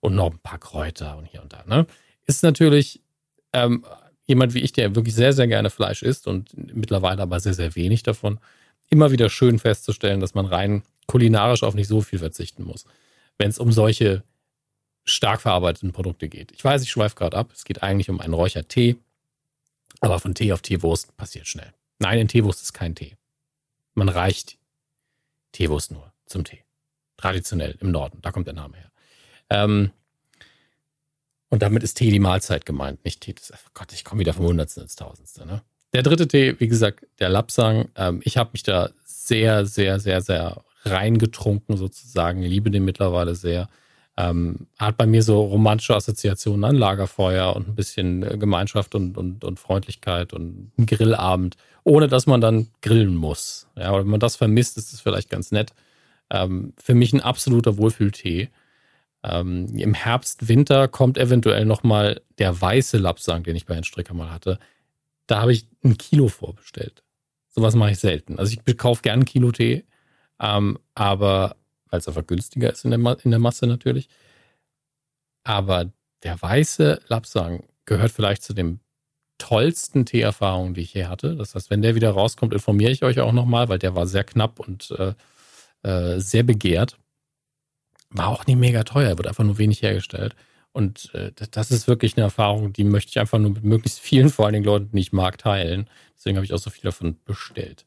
Und 0.00 0.14
noch 0.14 0.30
ein 0.30 0.38
paar 0.38 0.58
Kräuter 0.58 1.16
und 1.16 1.26
hier 1.26 1.42
und 1.42 1.52
da. 1.52 1.64
Ne? 1.66 1.86
Ist 2.26 2.42
natürlich 2.42 3.00
ähm, 3.52 3.84
jemand 4.26 4.54
wie 4.54 4.60
ich, 4.60 4.72
der 4.72 4.94
wirklich 4.94 5.14
sehr, 5.14 5.32
sehr 5.32 5.46
gerne 5.46 5.70
Fleisch 5.70 6.02
isst 6.02 6.26
und 6.26 6.50
mittlerweile 6.74 7.22
aber 7.22 7.40
sehr, 7.40 7.54
sehr 7.54 7.74
wenig 7.74 8.02
davon, 8.02 8.38
immer 8.90 9.10
wieder 9.10 9.30
schön 9.30 9.58
festzustellen, 9.58 10.20
dass 10.20 10.34
man 10.34 10.46
rein 10.46 10.82
kulinarisch 11.06 11.62
auf 11.62 11.74
nicht 11.74 11.88
so 11.88 12.00
viel 12.00 12.18
verzichten 12.18 12.64
muss, 12.64 12.84
wenn 13.38 13.50
es 13.50 13.58
um 13.58 13.72
solche 13.72 14.22
stark 15.04 15.42
verarbeiteten 15.42 15.92
Produkte 15.92 16.28
geht. 16.28 16.52
Ich 16.52 16.64
weiß, 16.64 16.82
ich 16.82 16.90
schweife 16.90 17.16
gerade 17.16 17.36
ab. 17.36 17.50
Es 17.52 17.64
geht 17.64 17.82
eigentlich 17.82 18.10
um 18.10 18.20
einen 18.20 18.34
Räuchertee, 18.34 18.96
aber 20.00 20.18
von 20.18 20.34
Tee 20.34 20.52
auf 20.52 20.62
Teewurst 20.62 21.16
passiert 21.16 21.46
schnell. 21.46 21.72
Nein, 21.98 22.18
in 22.18 22.28
Teewurst 22.28 22.62
ist 22.62 22.72
kein 22.72 22.94
Tee. 22.94 23.16
Man 23.94 24.08
reicht 24.08 24.58
Teewurst 25.52 25.92
nur 25.92 26.12
zum 26.26 26.44
Tee. 26.44 26.64
Traditionell 27.16 27.76
im 27.80 27.90
Norden, 27.90 28.18
da 28.22 28.32
kommt 28.32 28.46
der 28.46 28.54
Name 28.54 28.76
her. 28.76 28.90
Ähm, 29.50 29.90
und 31.50 31.62
damit 31.62 31.82
ist 31.82 31.94
Tee 31.94 32.10
die 32.10 32.18
Mahlzeit 32.18 32.66
gemeint, 32.66 33.04
nicht 33.04 33.20
Tee. 33.20 33.34
Das, 33.34 33.52
oh 33.52 33.70
Gott, 33.74 33.92
ich 33.92 34.04
komme 34.04 34.20
wieder 34.20 34.32
vom 34.32 34.46
Hundertsten 34.46 34.82
ins 34.82 34.96
Tausendste. 34.96 35.46
Ne? 35.46 35.62
Der 35.92 36.02
dritte 36.02 36.26
Tee, 36.26 36.58
wie 36.58 36.66
gesagt, 36.66 37.06
der 37.20 37.28
Lapsang. 37.28 37.88
Ähm, 37.94 38.20
ich 38.24 38.36
habe 38.36 38.50
mich 38.52 38.64
da 38.64 38.90
sehr, 39.04 39.64
sehr, 39.64 40.00
sehr, 40.00 40.20
sehr 40.20 40.64
reingetrunken 40.84 41.76
sozusagen. 41.76 42.42
Liebe 42.42 42.70
den 42.70 42.84
mittlerweile 42.84 43.36
sehr. 43.36 43.68
Ähm, 44.16 44.68
hat 44.78 44.96
bei 44.96 45.06
mir 45.06 45.22
so 45.24 45.42
romantische 45.42 45.96
Assoziationen 45.96 46.64
an 46.64 46.76
Lagerfeuer 46.76 47.56
und 47.56 47.68
ein 47.68 47.74
bisschen 47.74 48.22
äh, 48.22 48.38
Gemeinschaft 48.38 48.94
und, 48.94 49.18
und, 49.18 49.44
und 49.44 49.58
Freundlichkeit 49.58 50.32
und 50.32 50.70
einen 50.78 50.86
Grillabend, 50.86 51.56
ohne 51.82 52.06
dass 52.06 52.26
man 52.26 52.40
dann 52.40 52.68
grillen 52.80 53.16
muss. 53.16 53.66
Ja, 53.76 53.98
wenn 53.98 54.06
man 54.06 54.20
das 54.20 54.36
vermisst, 54.36 54.78
ist 54.78 54.92
es 54.92 55.00
vielleicht 55.00 55.30
ganz 55.30 55.50
nett. 55.50 55.72
Ähm, 56.30 56.74
für 56.76 56.94
mich 56.94 57.12
ein 57.12 57.20
absoluter 57.20 57.76
Wohlfühltee. 57.76 58.50
Ähm, 59.24 59.66
Im 59.76 59.94
Herbst, 59.94 60.46
Winter 60.48 60.86
kommt 60.86 61.18
eventuell 61.18 61.64
nochmal 61.64 62.20
der 62.38 62.60
weiße 62.60 62.98
Lapsang, 62.98 63.42
den 63.42 63.56
ich 63.56 63.66
bei 63.66 63.74
Herrn 63.74 63.84
Stricker 63.84 64.14
mal 64.14 64.30
hatte. 64.30 64.60
Da 65.26 65.40
habe 65.40 65.52
ich 65.52 65.66
ein 65.82 65.98
Kilo 65.98 66.28
vorbestellt. 66.28 67.02
Sowas 67.48 67.74
mache 67.74 67.92
ich 67.92 67.98
selten. 67.98 68.38
Also 68.38 68.54
ich 68.54 68.76
kaufe 68.76 69.02
gern 69.02 69.24
Kilo 69.24 69.50
Tee, 69.50 69.84
ähm, 70.40 70.78
aber 70.94 71.56
weil 71.90 72.00
es 72.00 72.08
einfach 72.08 72.26
günstiger 72.26 72.72
ist 72.72 72.84
in 72.84 72.90
der, 72.90 73.18
in 73.24 73.30
der 73.30 73.40
Masse 73.40 73.66
natürlich. 73.66 74.08
Aber 75.44 75.92
der 76.22 76.40
weiße 76.40 77.00
Lapsang 77.08 77.64
gehört 77.84 78.10
vielleicht 78.10 78.42
zu 78.42 78.54
den 78.54 78.80
tollsten 79.38 80.06
Teeerfahrungen, 80.06 80.74
die 80.74 80.82
ich 80.82 80.94
je 80.94 81.06
hatte. 81.06 81.36
Das 81.36 81.54
heißt, 81.54 81.70
wenn 81.70 81.82
der 81.82 81.94
wieder 81.94 82.10
rauskommt, 82.10 82.52
informiere 82.52 82.92
ich 82.92 83.02
euch 83.02 83.20
auch 83.20 83.32
nochmal, 83.32 83.68
weil 83.68 83.78
der 83.78 83.94
war 83.94 84.06
sehr 84.06 84.24
knapp 84.24 84.58
und 84.60 84.90
äh, 84.92 85.14
äh, 85.82 86.18
sehr 86.20 86.42
begehrt. 86.44 86.98
War 88.10 88.28
auch 88.28 88.46
nicht 88.46 88.56
mega 88.56 88.84
teuer, 88.84 89.18
wird 89.18 89.26
einfach 89.26 89.44
nur 89.44 89.58
wenig 89.58 89.82
hergestellt. 89.82 90.34
Und 90.72 91.14
äh, 91.14 91.30
das 91.50 91.70
ist 91.70 91.86
wirklich 91.86 92.16
eine 92.16 92.24
Erfahrung, 92.24 92.72
die 92.72 92.84
möchte 92.84 93.10
ich 93.10 93.20
einfach 93.20 93.38
nur 93.38 93.50
mit 93.50 93.64
möglichst 93.64 94.00
vielen, 94.00 94.30
vor 94.30 94.46
allen 94.46 94.54
Dingen 94.54 94.64
Leuten, 94.64 94.90
die 94.92 95.00
ich 95.00 95.12
mag, 95.12 95.38
teilen. 95.38 95.88
Deswegen 96.16 96.36
habe 96.36 96.44
ich 96.44 96.52
auch 96.52 96.58
so 96.58 96.70
viel 96.70 96.84
davon 96.84 97.16
bestellt. 97.24 97.84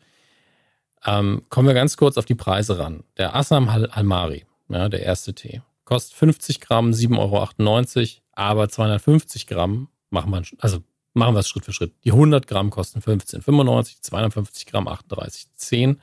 Ähm, 1.08 1.44
kommen 1.50 1.68
wir 1.70 1.74
ganz 1.74 1.96
kurz 1.96 2.18
auf 2.18 2.26
die 2.26 2.36
Preise 2.36 2.78
ran. 2.78 3.04
Der 3.16 3.34
Assam 3.34 3.70
Almari, 3.70 4.46
ja, 4.68 4.90
der 4.90 5.02
erste 5.04 5.34
Tee, 5.34 5.62
kostet 5.86 6.18
50 6.18 6.60
Gramm 6.60 6.92
7,98 6.92 7.18
Euro, 7.18 8.22
aber 8.34 8.68
250 8.68 9.48
Gramm 9.48 9.88
machen 10.10 10.32
wir, 10.32 10.44
also 10.60 10.80
machen 11.14 11.34
wir 11.34 11.40
es 11.40 11.48
Schritt 11.48 11.64
für 11.64 11.72
Schritt. 11.72 11.94
Die 12.04 12.12
100 12.12 12.46
Gramm 12.46 12.70
kosten 12.70 13.00
15,95, 13.00 14.02
250 14.02 14.66
Gramm 14.66 14.90
38,10. 14.90 15.96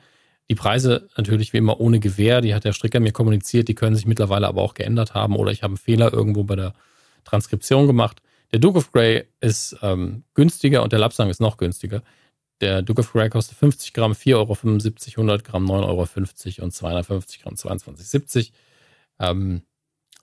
Die 0.49 0.55
Preise 0.55 1.07
natürlich 1.15 1.53
wie 1.53 1.57
immer 1.57 1.79
ohne 1.79 1.99
Gewähr, 1.99 2.41
die 2.41 2.55
hat 2.55 2.63
der 2.63 2.73
Stricker 2.73 2.99
mir 2.99 3.11
kommuniziert, 3.11 3.67
die 3.67 3.75
können 3.75 3.95
sich 3.95 4.07
mittlerweile 4.07 4.47
aber 4.47 4.63
auch 4.63 4.73
geändert 4.73 5.13
haben 5.13 5.35
oder 5.35 5.51
ich 5.51 5.61
habe 5.61 5.71
einen 5.71 5.77
Fehler 5.77 6.13
irgendwo 6.13 6.43
bei 6.43 6.55
der 6.55 6.73
Transkription 7.25 7.85
gemacht. 7.87 8.21
Der 8.51 8.59
Duke 8.59 8.77
of 8.79 8.91
Grey 8.91 9.25
ist 9.39 9.77
ähm, 9.81 10.23
günstiger 10.33 10.81
und 10.83 10.93
der 10.93 10.99
Lapsang 10.99 11.29
ist 11.29 11.41
noch 11.41 11.57
günstiger. 11.57 12.01
Der 12.61 12.81
Duke 12.81 13.01
of 13.01 13.11
Grey 13.11 13.29
kostet 13.29 13.57
50 13.57 13.93
Gramm 13.93 14.13
4,75 14.13 14.35
Euro, 14.37 15.31
100 15.31 15.43
Gramm 15.43 15.65
9,50 15.65 16.59
Euro 16.59 16.65
und 16.65 16.71
250 16.71 17.41
Gramm 17.41 17.55
22,70 17.55 18.51
ähm, 19.19 19.63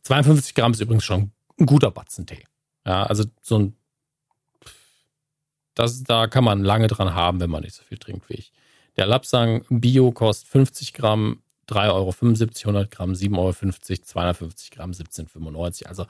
52 0.03 0.55
Gramm 0.55 0.73
ist 0.73 0.81
übrigens 0.81 1.05
schon 1.05 1.33
ein 1.59 1.67
guter 1.67 1.91
Batzen 1.91 2.27
Tee. 2.27 2.45
Ja, 2.87 3.05
also 3.05 3.25
so 3.41 3.59
ein, 3.59 3.77
das, 5.75 6.03
da 6.03 6.27
kann 6.27 6.45
man 6.45 6.65
lange 6.65 6.89
dran 6.89 7.15
haben, 7.15 7.41
wenn 7.41 7.51
man 7.51 7.62
nicht 7.62 7.75
so 7.75 7.83
viel 7.85 7.99
trinkt 7.99 8.29
wie 8.29 8.35
ich. 8.35 8.53
Der 8.97 9.07
Lapsang 9.07 9.65
Bio 9.71 10.12
kostet 10.12 10.49
50 10.49 10.93
Gramm 10.93 11.43
3,75 11.69 11.93
Euro, 11.93 12.15
100 12.79 12.91
Gramm 12.91 13.12
7,50 13.12 13.39
Euro, 13.39 13.53
250 14.03 14.71
Gramm 14.73 14.91
17,95 14.91 15.87
Also 15.87 16.07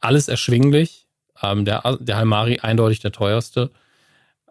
alles 0.00 0.28
erschwinglich. 0.28 1.06
Ähm, 1.42 1.64
der, 1.64 1.98
der 2.00 2.16
Halmari 2.16 2.60
eindeutig 2.60 3.00
der 3.00 3.12
teuerste. 3.12 3.70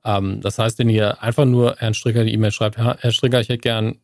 Ähm, 0.05 0.41
das 0.41 0.60
heißt, 0.60 0.79
wenn 0.79 0.89
ihr 0.89 1.22
einfach 1.22 1.45
nur 1.45 1.75
Herrn 1.77 1.93
Stricker 1.93 2.24
die 2.24 2.33
E-Mail 2.33 2.51
schreibt, 2.51 2.77
Herr 2.77 3.12
Stricker, 3.12 3.39
ich 3.39 3.50
hätte 3.50 3.60
gern 3.60 4.00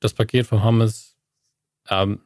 das 0.00 0.14
Paket 0.14 0.46
von 0.46 0.62
Hammes, 0.62 1.16
ähm, 1.88 2.20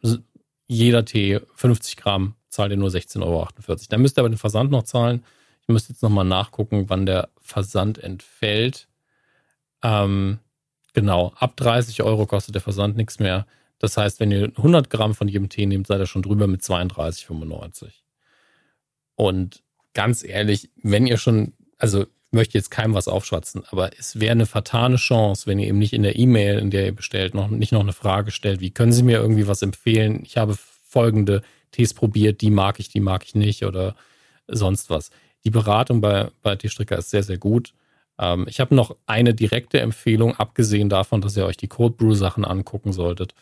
jeder 0.67 1.05
Tee 1.05 1.41
50 1.55 1.97
Gramm, 1.97 2.35
zahlt 2.49 2.73
ihr 2.73 2.77
nur 2.77 2.89
16,48 2.89 3.23
Euro. 3.23 3.49
Dann 3.89 4.03
müsst 4.03 4.19
ihr 4.19 4.23
aber 4.23 4.29
den 4.29 4.39
Versand 4.39 4.71
noch 4.71 4.83
zahlen. 4.83 5.25
Ich 5.63 5.69
müsste 5.69 5.93
jetzt 5.93 6.03
nochmal 6.03 6.25
nachgucken, 6.25 6.89
wann 6.89 7.07
der 7.07 7.29
Versand 7.41 7.99
entfällt. 7.99 8.89
Ähm, 9.83 10.39
genau, 10.93 11.33
ab 11.37 11.57
30 11.57 12.03
Euro 12.03 12.27
kostet 12.27 12.55
der 12.55 12.63
Versand 12.63 12.97
nichts 12.97 13.19
mehr. 13.19 13.47
Das 13.79 13.97
heißt, 13.97 14.21
wenn 14.21 14.31
ihr 14.31 14.53
100 14.57 14.89
Gramm 14.89 15.15
von 15.15 15.29
jedem 15.29 15.49
Tee 15.49 15.67
nehmt, 15.67 15.87
seid 15.87 16.01
ihr 16.01 16.07
schon 16.07 16.23
drüber 16.23 16.47
mit 16.47 16.63
32,95. 16.63 17.93
Und 19.17 19.63
ganz 19.93 20.25
ehrlich, 20.25 20.71
wenn 20.83 21.07
ihr 21.07 21.19
schon, 21.19 21.53
also 21.79 22.07
möchte 22.37 22.57
jetzt 22.57 22.71
keinem 22.71 22.95
was 22.95 23.09
aufschwatzen, 23.09 23.65
aber 23.71 23.91
es 23.99 24.21
wäre 24.21 24.33
eine 24.33 24.47
vertane 24.47 24.97
Chance, 24.97 25.47
wenn 25.47 25.59
ihr 25.59 25.67
eben 25.67 25.79
nicht 25.79 25.93
in 25.93 26.05
der 26.05 26.17
E-Mail, 26.17 26.59
in 26.59 26.71
der 26.71 26.87
ihr 26.87 26.95
bestellt, 26.95 27.35
noch 27.35 27.49
nicht 27.49 27.73
noch 27.73 27.81
eine 27.81 27.93
Frage 27.93 28.31
stellt, 28.31 28.61
wie 28.61 28.71
können 28.71 28.93
Sie 28.93 29.03
mir 29.03 29.19
irgendwie 29.19 29.49
was 29.49 29.63
empfehlen? 29.63 30.23
Ich 30.25 30.37
habe 30.37 30.57
folgende 30.89 31.43
Tees 31.73 31.95
probiert, 31.95 32.41
die 32.41 32.51
mag 32.51 32.79
ich, 32.79 32.89
die 32.89 33.01
mag 33.01 33.25
ich 33.25 33.35
nicht 33.35 33.65
oder 33.65 33.97
sonst 34.47 34.89
was. 34.89 35.11
Die 35.45 35.51
Beratung 35.51 36.01
bei, 36.01 36.29
bei 36.43 36.57
Teestricker 36.57 36.99
ist 36.99 37.11
sehr, 37.11 37.23
sehr 37.23 37.39
gut. 37.39 37.73
Ähm, 38.19 38.47
ich 38.49 38.61
habe 38.61 38.75
noch 38.75 38.97
eine 39.07 39.35
direkte 39.35 39.81
Empfehlung, 39.81 40.35
abgesehen 40.37 40.89
davon, 40.89 41.21
dass 41.21 41.37
ihr 41.37 41.47
euch 41.47 41.57
die 41.57 41.69
Cold 41.69 41.97
Brew 41.97 42.15
Sachen 42.15 42.45
angucken 42.45 42.93
solltet, 42.93 43.35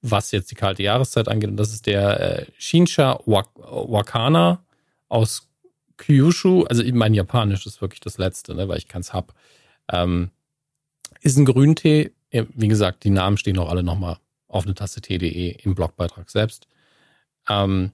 was 0.00 0.32
jetzt 0.32 0.50
die 0.50 0.54
kalte 0.54 0.82
Jahreszeit 0.82 1.28
angeht. 1.28 1.50
Und 1.50 1.56
das 1.56 1.72
ist 1.72 1.86
der 1.86 2.40
äh, 2.40 2.46
Shinsha 2.58 3.20
Wakana 3.26 4.64
aus 5.08 5.48
Kyushu, 5.96 6.64
also 6.64 6.82
mein 6.92 7.14
Japanisch 7.14 7.66
ist 7.66 7.80
wirklich 7.80 8.00
das 8.00 8.18
Letzte, 8.18 8.54
ne, 8.54 8.68
weil 8.68 8.78
ich 8.78 8.88
keins 8.88 9.12
hab. 9.12 9.34
Ähm, 9.90 10.30
ist 11.20 11.36
ein 11.36 11.44
Grüntee. 11.44 12.12
Wie 12.30 12.68
gesagt, 12.68 13.04
die 13.04 13.10
Namen 13.10 13.36
stehen 13.36 13.58
auch 13.58 13.70
alle 13.70 13.82
nochmal 13.82 14.18
auf 14.48 14.64
eine 14.64 14.74
Tasse 14.74 15.00
Tee.de 15.00 15.56
im 15.62 15.74
Blogbeitrag 15.74 16.30
selbst. 16.30 16.66
Ähm, 17.48 17.92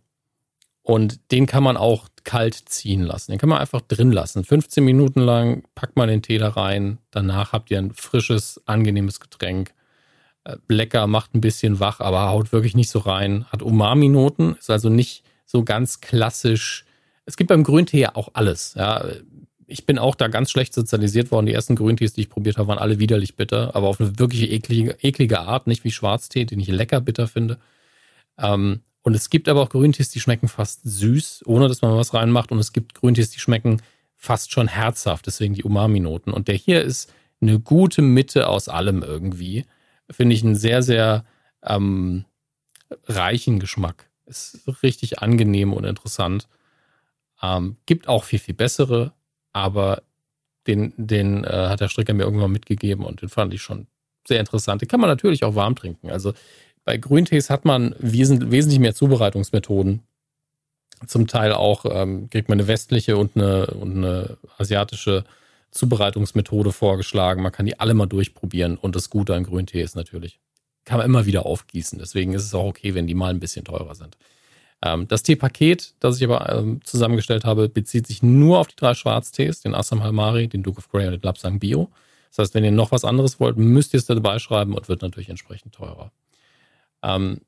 und 0.83 1.33
den 1.33 1.47
kann 1.47 1.63
man 1.63 1.77
auch 1.77 2.09
kalt 2.25 2.55
ziehen 2.55 3.03
lassen. 3.03 3.33
Den 3.33 3.39
kann 3.39 3.51
man 3.51 3.59
einfach 3.59 3.83
drin 3.83 4.11
lassen. 4.11 4.45
15 4.45 4.83
Minuten 4.83 5.21
lang 5.21 5.65
packt 5.75 5.97
man 5.97 6.09
den 6.09 6.23
Tee 6.23 6.39
da 6.39 6.49
rein. 6.49 6.99
Danach 7.11 7.53
habt 7.53 7.71
ihr 7.71 7.79
ein 7.79 7.93
frisches, 7.93 8.63
angenehmes 8.65 9.21
Getränk. 9.21 9.75
Äh, 10.45 10.57
lecker, 10.69 11.07
macht 11.07 11.35
ein 11.35 11.43
bisschen 11.43 11.79
wach, 11.79 12.01
aber 12.01 12.29
haut 12.31 12.53
wirklich 12.53 12.75
nicht 12.75 12.91
so 12.91 13.01
rein. 13.01 13.45
Hat 13.53 13.63
Umami-Noten, 13.63 14.57
ist 14.57 14.71
also 14.71 14.89
nicht 14.89 15.25
so 15.45 15.63
ganz 15.63 16.01
klassisch 16.01 16.87
es 17.29 17.37
gibt 17.37 17.49
beim 17.49 17.63
Grüntee 17.63 18.01
ja 18.01 18.17
auch 18.17 18.31
alles. 18.33 18.73
Ja, 18.75 19.05
ich 19.67 19.85
bin 19.85 19.99
auch 19.99 20.15
da 20.15 20.29
ganz 20.29 20.51
schlecht 20.51 20.73
sozialisiert 20.73 21.31
worden. 21.31 21.45
Die 21.45 21.53
ersten 21.53 21.77
Grüntees, 21.77 22.15
die 22.15 22.23
ich 22.23 22.31
probiert 22.31 22.57
habe, 22.57 22.69
waren 22.69 22.79
alle 22.79 22.99
widerlich 22.99 23.37
bitter, 23.37 23.77
aber 23.77 23.87
auf 23.87 24.01
eine 24.01 24.19
wirklich 24.19 24.51
eklige, 24.51 24.97
eklige 25.03 25.41
Art, 25.41 25.67
nicht 25.67 25.85
wie 25.85 25.91
Schwarztee, 25.91 26.47
den 26.47 26.59
ich 26.59 26.69
lecker 26.69 27.03
bitter 27.03 27.29
finde. 27.29 27.59
Ähm, 28.39 28.81
und 29.03 29.15
es 29.15 29.29
gibt 29.29 29.47
aber 29.47 29.61
auch 29.61 29.69
Grüntees, 29.69 30.09
die 30.09 30.21
schmecken 30.21 30.49
fast 30.49 30.81
süß, 30.85 31.43
ohne 31.45 31.69
dass 31.69 31.83
man 31.83 31.95
was 31.95 32.15
reinmacht. 32.15 32.51
Und 32.51 32.61
es 32.61 32.73
gibt 32.73 32.95
Grüntees, 32.95 33.29
die 33.29 33.41
schmecken 33.41 33.83
fast 34.17 34.51
schon 34.51 34.67
herzhaft, 34.67 35.27
deswegen 35.27 35.53
die 35.53 35.65
Umami-Noten. 35.65 36.33
Und 36.33 36.49
der 36.49 36.55
hier 36.55 36.83
ist 36.83 37.13
eine 37.43 37.61
gute 37.61 38.01
Mitte 38.01 38.49
aus 38.49 38.71
allem 38.71 39.03
irgendwie. 39.03 39.67
Finde 40.11 40.35
ich 40.35 40.43
ein 40.43 40.57
sehr, 40.57 40.83
sehr 40.83 41.27
ähm, 41.63 42.25
reichen 43.05 43.59
Geschmack. 43.59 44.09
Ist 44.25 44.63
richtig 44.83 45.19
angenehm 45.19 45.75
und 45.75 45.85
interessant. 45.85 46.49
Ähm, 47.43 47.77
gibt 47.87 48.09
auch 48.09 48.25
viel, 48.25 48.39
viel 48.39 48.55
bessere, 48.55 49.13
aber 49.53 50.03
den, 50.67 50.93
den 50.97 51.45
äh, 51.45 51.69
hat 51.69 51.81
der 51.81 51.89
Stricker 51.89 52.15
mir 52.15 52.25
irgendwann 52.25 52.53
mitgegeben 52.53 53.05
und 53.05 53.23
den 53.23 53.29
fand 53.29 53.55
ich 53.55 53.63
schon 53.63 53.87
sehr 54.27 54.41
interessant. 54.41 54.83
Den 54.83 54.89
kann 54.89 55.01
man 55.01 55.09
natürlich 55.09 55.45
auch 55.45 55.55
warm 55.55 55.75
trinken. 55.75 56.11
Also 56.11 56.35
bei 56.85 56.97
Grüntees 56.97 57.51
hat 57.51 57.65
man 57.65 57.95
wesentlich, 57.99 58.51
wesentlich 58.51 58.81
mehr 58.81 58.95
Zubereitungsmethoden. 58.95 60.03
Zum 61.07 61.27
Teil 61.27 61.53
auch 61.53 61.85
ähm, 61.89 62.29
kriegt 62.29 62.49
man 62.49 62.59
eine 62.59 62.69
westliche 62.69 63.17
und 63.17 63.37
eine, 63.37 63.69
und 63.69 63.97
eine 63.97 64.37
asiatische 64.59 65.25
Zubereitungsmethode 65.71 66.73
vorgeschlagen. 66.73 67.43
Man 67.43 67.53
kann 67.53 67.67
die 67.67 67.79
alle 67.79 67.95
mal 67.95 68.07
durchprobieren. 68.07 68.77
Und 68.77 68.97
das 68.97 69.11
Gute 69.11 69.35
an 69.35 69.45
Grüntee 69.45 69.83
ist 69.83 69.97
natürlich, 69.97 70.41
kann 70.85 70.99
man 70.99 71.07
immer 71.07 71.27
wieder 71.27 71.47
aufgießen. 71.47 71.99
Deswegen 71.99 72.35
ist 72.35 72.45
es 72.45 72.55
auch 72.55 72.67
okay, 72.67 72.95
wenn 72.95 73.07
die 73.07 73.15
mal 73.15 73.31
ein 73.31 73.41
bisschen 73.41 73.65
teurer 73.65 73.95
sind. 73.95 74.17
Ähm, 74.83 75.09
das 75.09 75.23
Teepaket, 75.23 75.95
das 76.01 76.17
ich 76.17 76.25
aber 76.25 76.57
ähm, 76.57 76.81
zusammengestellt 76.85 77.45
habe, 77.45 77.69
bezieht 77.69 78.07
sich 78.07 78.23
nur 78.23 78.59
auf 78.59 78.69
die 78.69 78.77
drei 78.77 78.95
Schwarztees, 78.95 79.61
den 79.61 79.75
Assam 79.75 80.03
Halmari, 80.03 80.49
den 80.49 80.63
Duke 80.63 80.79
of 80.79 80.89
Grey 80.89 81.07
und 81.07 81.13
den 81.13 81.23
Lapsang 81.23 81.59
Bio. 81.59 81.91
Das 82.31 82.39
heißt, 82.39 82.55
wenn 82.55 82.65
ihr 82.65 82.71
noch 82.71 82.93
was 82.93 83.05
anderes 83.05 83.41
wollt, 83.41 83.57
müsst 83.57 83.95
ihr 83.95 83.99
es 83.99 84.07
dabei 84.07 84.39
schreiben 84.39 84.75
und 84.75 84.89
wird 84.89 85.03
natürlich 85.03 85.31
entsprechend 85.31 85.75
teurer. 85.75 86.13
Ähm, 87.03 87.41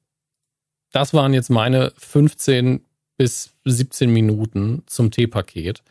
das 0.92 1.14
waren 1.14 1.34
jetzt 1.34 1.50
meine 1.50 1.92
15 1.96 2.84
bis 3.16 3.54
17 3.64 4.10
Minuten 4.12 4.82
zum 4.87 5.10
Teepaket. 5.10 5.82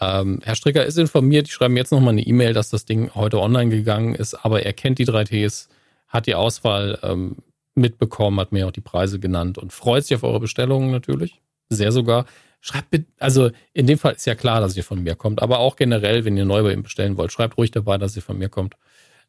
Ähm, 0.00 0.40
Herr 0.42 0.56
Stricker 0.56 0.84
ist 0.84 0.98
informiert, 0.98 1.46
ich 1.46 1.54
schreibe 1.54 1.74
jetzt 1.74 1.92
nochmal 1.92 2.12
eine 2.12 2.26
E-Mail, 2.26 2.52
dass 2.52 2.70
das 2.70 2.84
Ding 2.84 3.14
heute 3.14 3.38
online 3.38 3.70
gegangen 3.70 4.14
ist, 4.14 4.34
aber 4.34 4.64
er 4.64 4.72
kennt 4.72 4.98
die 4.98 5.04
drei 5.04 5.24
Tees, 5.24 5.68
hat 6.08 6.26
die 6.26 6.34
Auswahl 6.34 6.98
ähm, 7.02 7.36
mitbekommen, 7.74 8.40
hat 8.40 8.52
mir 8.52 8.66
auch 8.66 8.72
die 8.72 8.80
Preise 8.80 9.18
genannt 9.18 9.58
und 9.58 9.72
freut 9.72 10.04
sich 10.04 10.16
auf 10.16 10.22
eure 10.22 10.40
Bestellungen 10.40 10.90
natürlich. 10.90 11.40
Sehr 11.68 11.92
sogar. 11.92 12.26
Schreibt 12.60 12.90
bitte, 12.90 13.06
also 13.18 13.50
in 13.72 13.86
dem 13.86 13.98
Fall 13.98 14.14
ist 14.14 14.26
ja 14.26 14.34
klar, 14.34 14.60
dass 14.60 14.76
ihr 14.76 14.84
von 14.84 15.02
mir 15.02 15.16
kommt, 15.16 15.42
aber 15.42 15.58
auch 15.58 15.76
generell, 15.76 16.24
wenn 16.24 16.36
ihr 16.36 16.44
neu 16.44 16.62
bei 16.62 16.72
ihm 16.72 16.82
bestellen 16.82 17.16
wollt, 17.16 17.32
schreibt 17.32 17.58
ruhig 17.58 17.70
dabei, 17.70 17.98
dass 17.98 18.16
ihr 18.16 18.22
von 18.22 18.38
mir 18.38 18.48
kommt. 18.48 18.76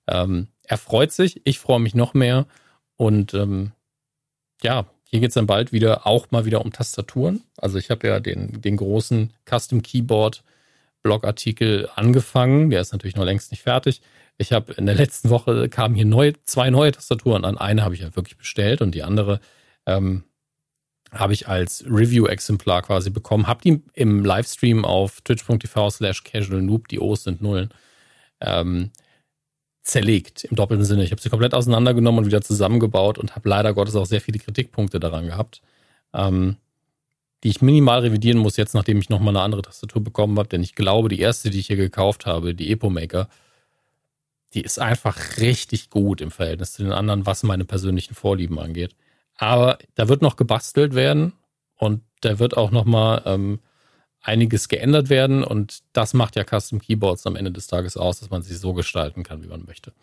Ähm, 0.08 0.48
er 0.64 0.78
freut 0.78 1.12
sich, 1.12 1.42
ich 1.46 1.60
freue 1.60 1.80
mich 1.80 1.96
noch 1.96 2.14
mehr 2.14 2.46
und 2.96 3.34
ähm, 3.34 3.72
ja, 4.62 4.86
hier 5.04 5.20
geht 5.20 5.30
es 5.30 5.36
dann 5.36 5.48
bald 5.48 5.72
wieder 5.72 6.08
auch 6.08 6.32
mal 6.32 6.46
wieder 6.46 6.62
um 6.62 6.72
Tastaturen. 6.72 7.44
Also 7.58 7.78
ich 7.78 7.90
habe 7.90 8.08
ja 8.08 8.20
den, 8.20 8.62
den 8.62 8.78
großen 8.78 9.34
Custom 9.46 9.82
Keyboard 9.82 10.44
Blogartikel 11.04 11.88
angefangen. 11.96 12.72
Der 12.72 12.82
ist 12.82 12.92
natürlich 12.92 13.16
noch 13.16 13.25
längst 13.25 13.52
nicht 13.52 13.62
fertig. 13.62 14.02
Ich 14.38 14.51
habe 14.51 14.74
in 14.74 14.86
der 14.86 14.96
letzten 14.96 15.30
Woche 15.30 15.70
kamen 15.70 15.96
hier 15.96 16.06
neu, 16.06 16.34
zwei 16.44 16.70
neue 16.70 16.92
Tastaturen 16.92 17.46
an. 17.46 17.58
Eine 17.58 17.84
habe 17.84 17.96
ich 17.96 18.04
halt 18.04 18.15
wirklich 18.15 18.38
bestellt 18.38 18.82
und 18.82 18.94
die 18.94 19.04
andere 19.04 19.39
ähm, 19.86 20.24
habe 21.12 21.34
ich 21.34 21.48
als 21.48 21.86
Review-Exemplar 21.86 22.82
quasi 22.82 23.10
bekommen. 23.10 23.48
Hab 23.48 23.62
die 23.62 23.82
im 23.94 24.25
Livestream 24.25 24.84
auf 24.84 25.22
twitch.tv 25.22 25.89
slash 25.89 26.24
casual 26.24 26.62
noob, 26.62 26.88
die 26.89 27.00
O's 27.00 27.24
sind 27.24 27.42
Nullen, 27.42 27.70
ähm, 28.42 28.92
zerlegt 29.84 30.44
im 30.46 30.56
doppelten 30.56 30.86
Sinne. 30.86 31.04
Ich 31.04 31.12
habe 31.12 31.22
sie 31.22 31.30
komplett 31.30 31.54
auseinandergenommen 31.54 32.20
und 32.20 32.25
wieder 32.25 32.42
zusammengebaut 32.42 33.18
und 33.18 33.36
habe 33.36 33.48
leider 33.48 33.74
Gottes 33.74 33.96
auch 33.96 34.06
sehr 34.06 34.22
viele 34.22 34.39
Kritikpunkte 34.39 35.00
daran 35.00 35.27
gehabt, 35.27 35.62
ähm, 36.13 36.58
die 37.44 37.50
ich 37.50 37.62
minimal 37.62 38.00
revidieren 38.00 38.39
muss 38.39 38.58
jetzt, 38.58 38.74
nachdem 38.74 38.98
ich 38.98 39.10
nochmal 39.10 39.36
eine 39.36 39.44
andere 39.44 39.62
Tastatur 39.62 40.04
bekommen 40.04 40.38
habe. 40.39 40.50
Denn 40.50 40.63
ich 40.63 40.75
glaube, 40.75 41.08
die 41.10 41.20
erste, 41.20 41.51
die 41.51 41.60
ich 41.60 41.68
hier 41.68 41.77
gekauft 41.77 42.25
habe, 42.25 42.56
die 42.56 42.72
Epo 42.72 42.89
Maker, 42.89 43.30
die 44.55 44.62
ist 44.62 44.79
einfach 44.79 45.38
richtig 45.38 45.89
gut 45.89 46.21
im 46.21 46.31
Verhältnis 46.31 46.74
zu 46.74 46.83
den 46.83 46.93
anderen, 46.93 47.25
was 47.25 47.43
meine 47.43 47.65
persönlichen 47.65 48.15
Vorlieben 48.15 48.57
angeht. 48.57 48.95
Aber 49.35 49.77
da 49.95 50.07
wird 50.07 50.21
noch 50.21 50.38
gebastelt 50.38 50.95
werden 50.95 51.33
und 51.75 52.01
da 52.21 52.39
wird 52.39 52.55
auch 52.55 52.71
nochmal 52.71 53.21
ähm, 53.25 53.59
einiges 54.21 54.69
geändert 54.69 55.09
werden 55.09 55.43
und 55.43 55.83
das 55.93 56.13
macht 56.13 56.35
ja 56.35 56.43
Custom 56.43 56.79
Keyboards 56.79 57.27
am 57.27 57.35
Ende 57.35 57.51
des 57.51 57.67
Tages 57.67 57.97
aus, 57.97 58.21
dass 58.21 58.29
man 58.29 58.41
sie 58.41 58.55
so 58.55 58.74
gestalten 58.74 59.24
kann, 59.24 59.43
wie 59.43 59.47
man 59.47 59.65
möchte. 59.65 59.94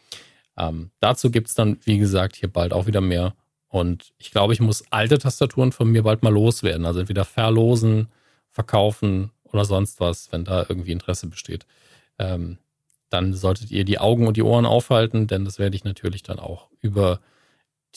Ähm, 0.57 0.91
dazu 1.01 1.31
gibt 1.31 1.49
es 1.49 1.55
dann, 1.55 1.79
wie 1.85 1.99
gesagt, 1.99 2.37
hier 2.37 2.53
bald 2.53 2.73
auch 2.73 2.87
wieder 2.87 3.01
mehr. 3.01 3.35
Und 3.69 4.13
ich 4.19 4.31
glaube, 4.31 4.53
ich 4.53 4.61
muss 4.61 4.85
alte 4.91 5.19
Tastaturen 5.19 5.73
von 5.73 5.91
mir 5.91 6.03
bald 6.03 6.23
mal 6.23 6.33
loswerden. 6.33 6.85
Also 6.85 7.01
entweder 7.01 7.25
verlosen, 7.25 8.09
verkaufen 8.51 9.31
oder 9.45 9.65
sonst 9.65 9.99
was, 9.99 10.31
wenn 10.31 10.45
da 10.45 10.67
irgendwie 10.69 10.93
Interesse 10.93 11.27
besteht. 11.27 11.67
Ähm, 12.19 12.59
dann 13.13 13.35
solltet 13.35 13.71
ihr 13.71 13.85
die 13.85 13.99
Augen 13.99 14.27
und 14.27 14.37
die 14.37 14.43
Ohren 14.43 14.67
aufhalten, 14.67 15.27
denn 15.27 15.45
das 15.45 15.59
werde 15.59 15.77
ich 15.77 15.85
natürlich 15.85 16.23
dann 16.23 16.39
auch 16.39 16.69
über 16.81 17.21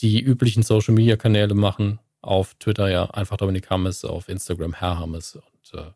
die 0.00 0.20
üblichen 0.20 0.62
Social 0.62 0.94
Media 0.94 1.16
Kanäle 1.16 1.54
machen. 1.54 2.00
Auf 2.20 2.54
Twitter 2.54 2.88
ja 2.88 3.10
einfach 3.10 3.36
Dominik 3.36 3.70
Hammes, 3.70 4.04
auf 4.04 4.28
Instagram 4.28 4.74
Herr 4.74 4.98
Hammes 4.98 5.36
und 5.36 5.80
äh, 5.80 5.92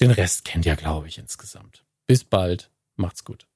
den 0.00 0.12
Rest 0.12 0.44
kennt 0.44 0.64
ihr, 0.64 0.76
glaube 0.76 1.08
ich, 1.08 1.18
insgesamt. 1.18 1.84
Bis 2.06 2.22
bald. 2.22 2.70
Macht's 2.94 3.24
gut. 3.24 3.47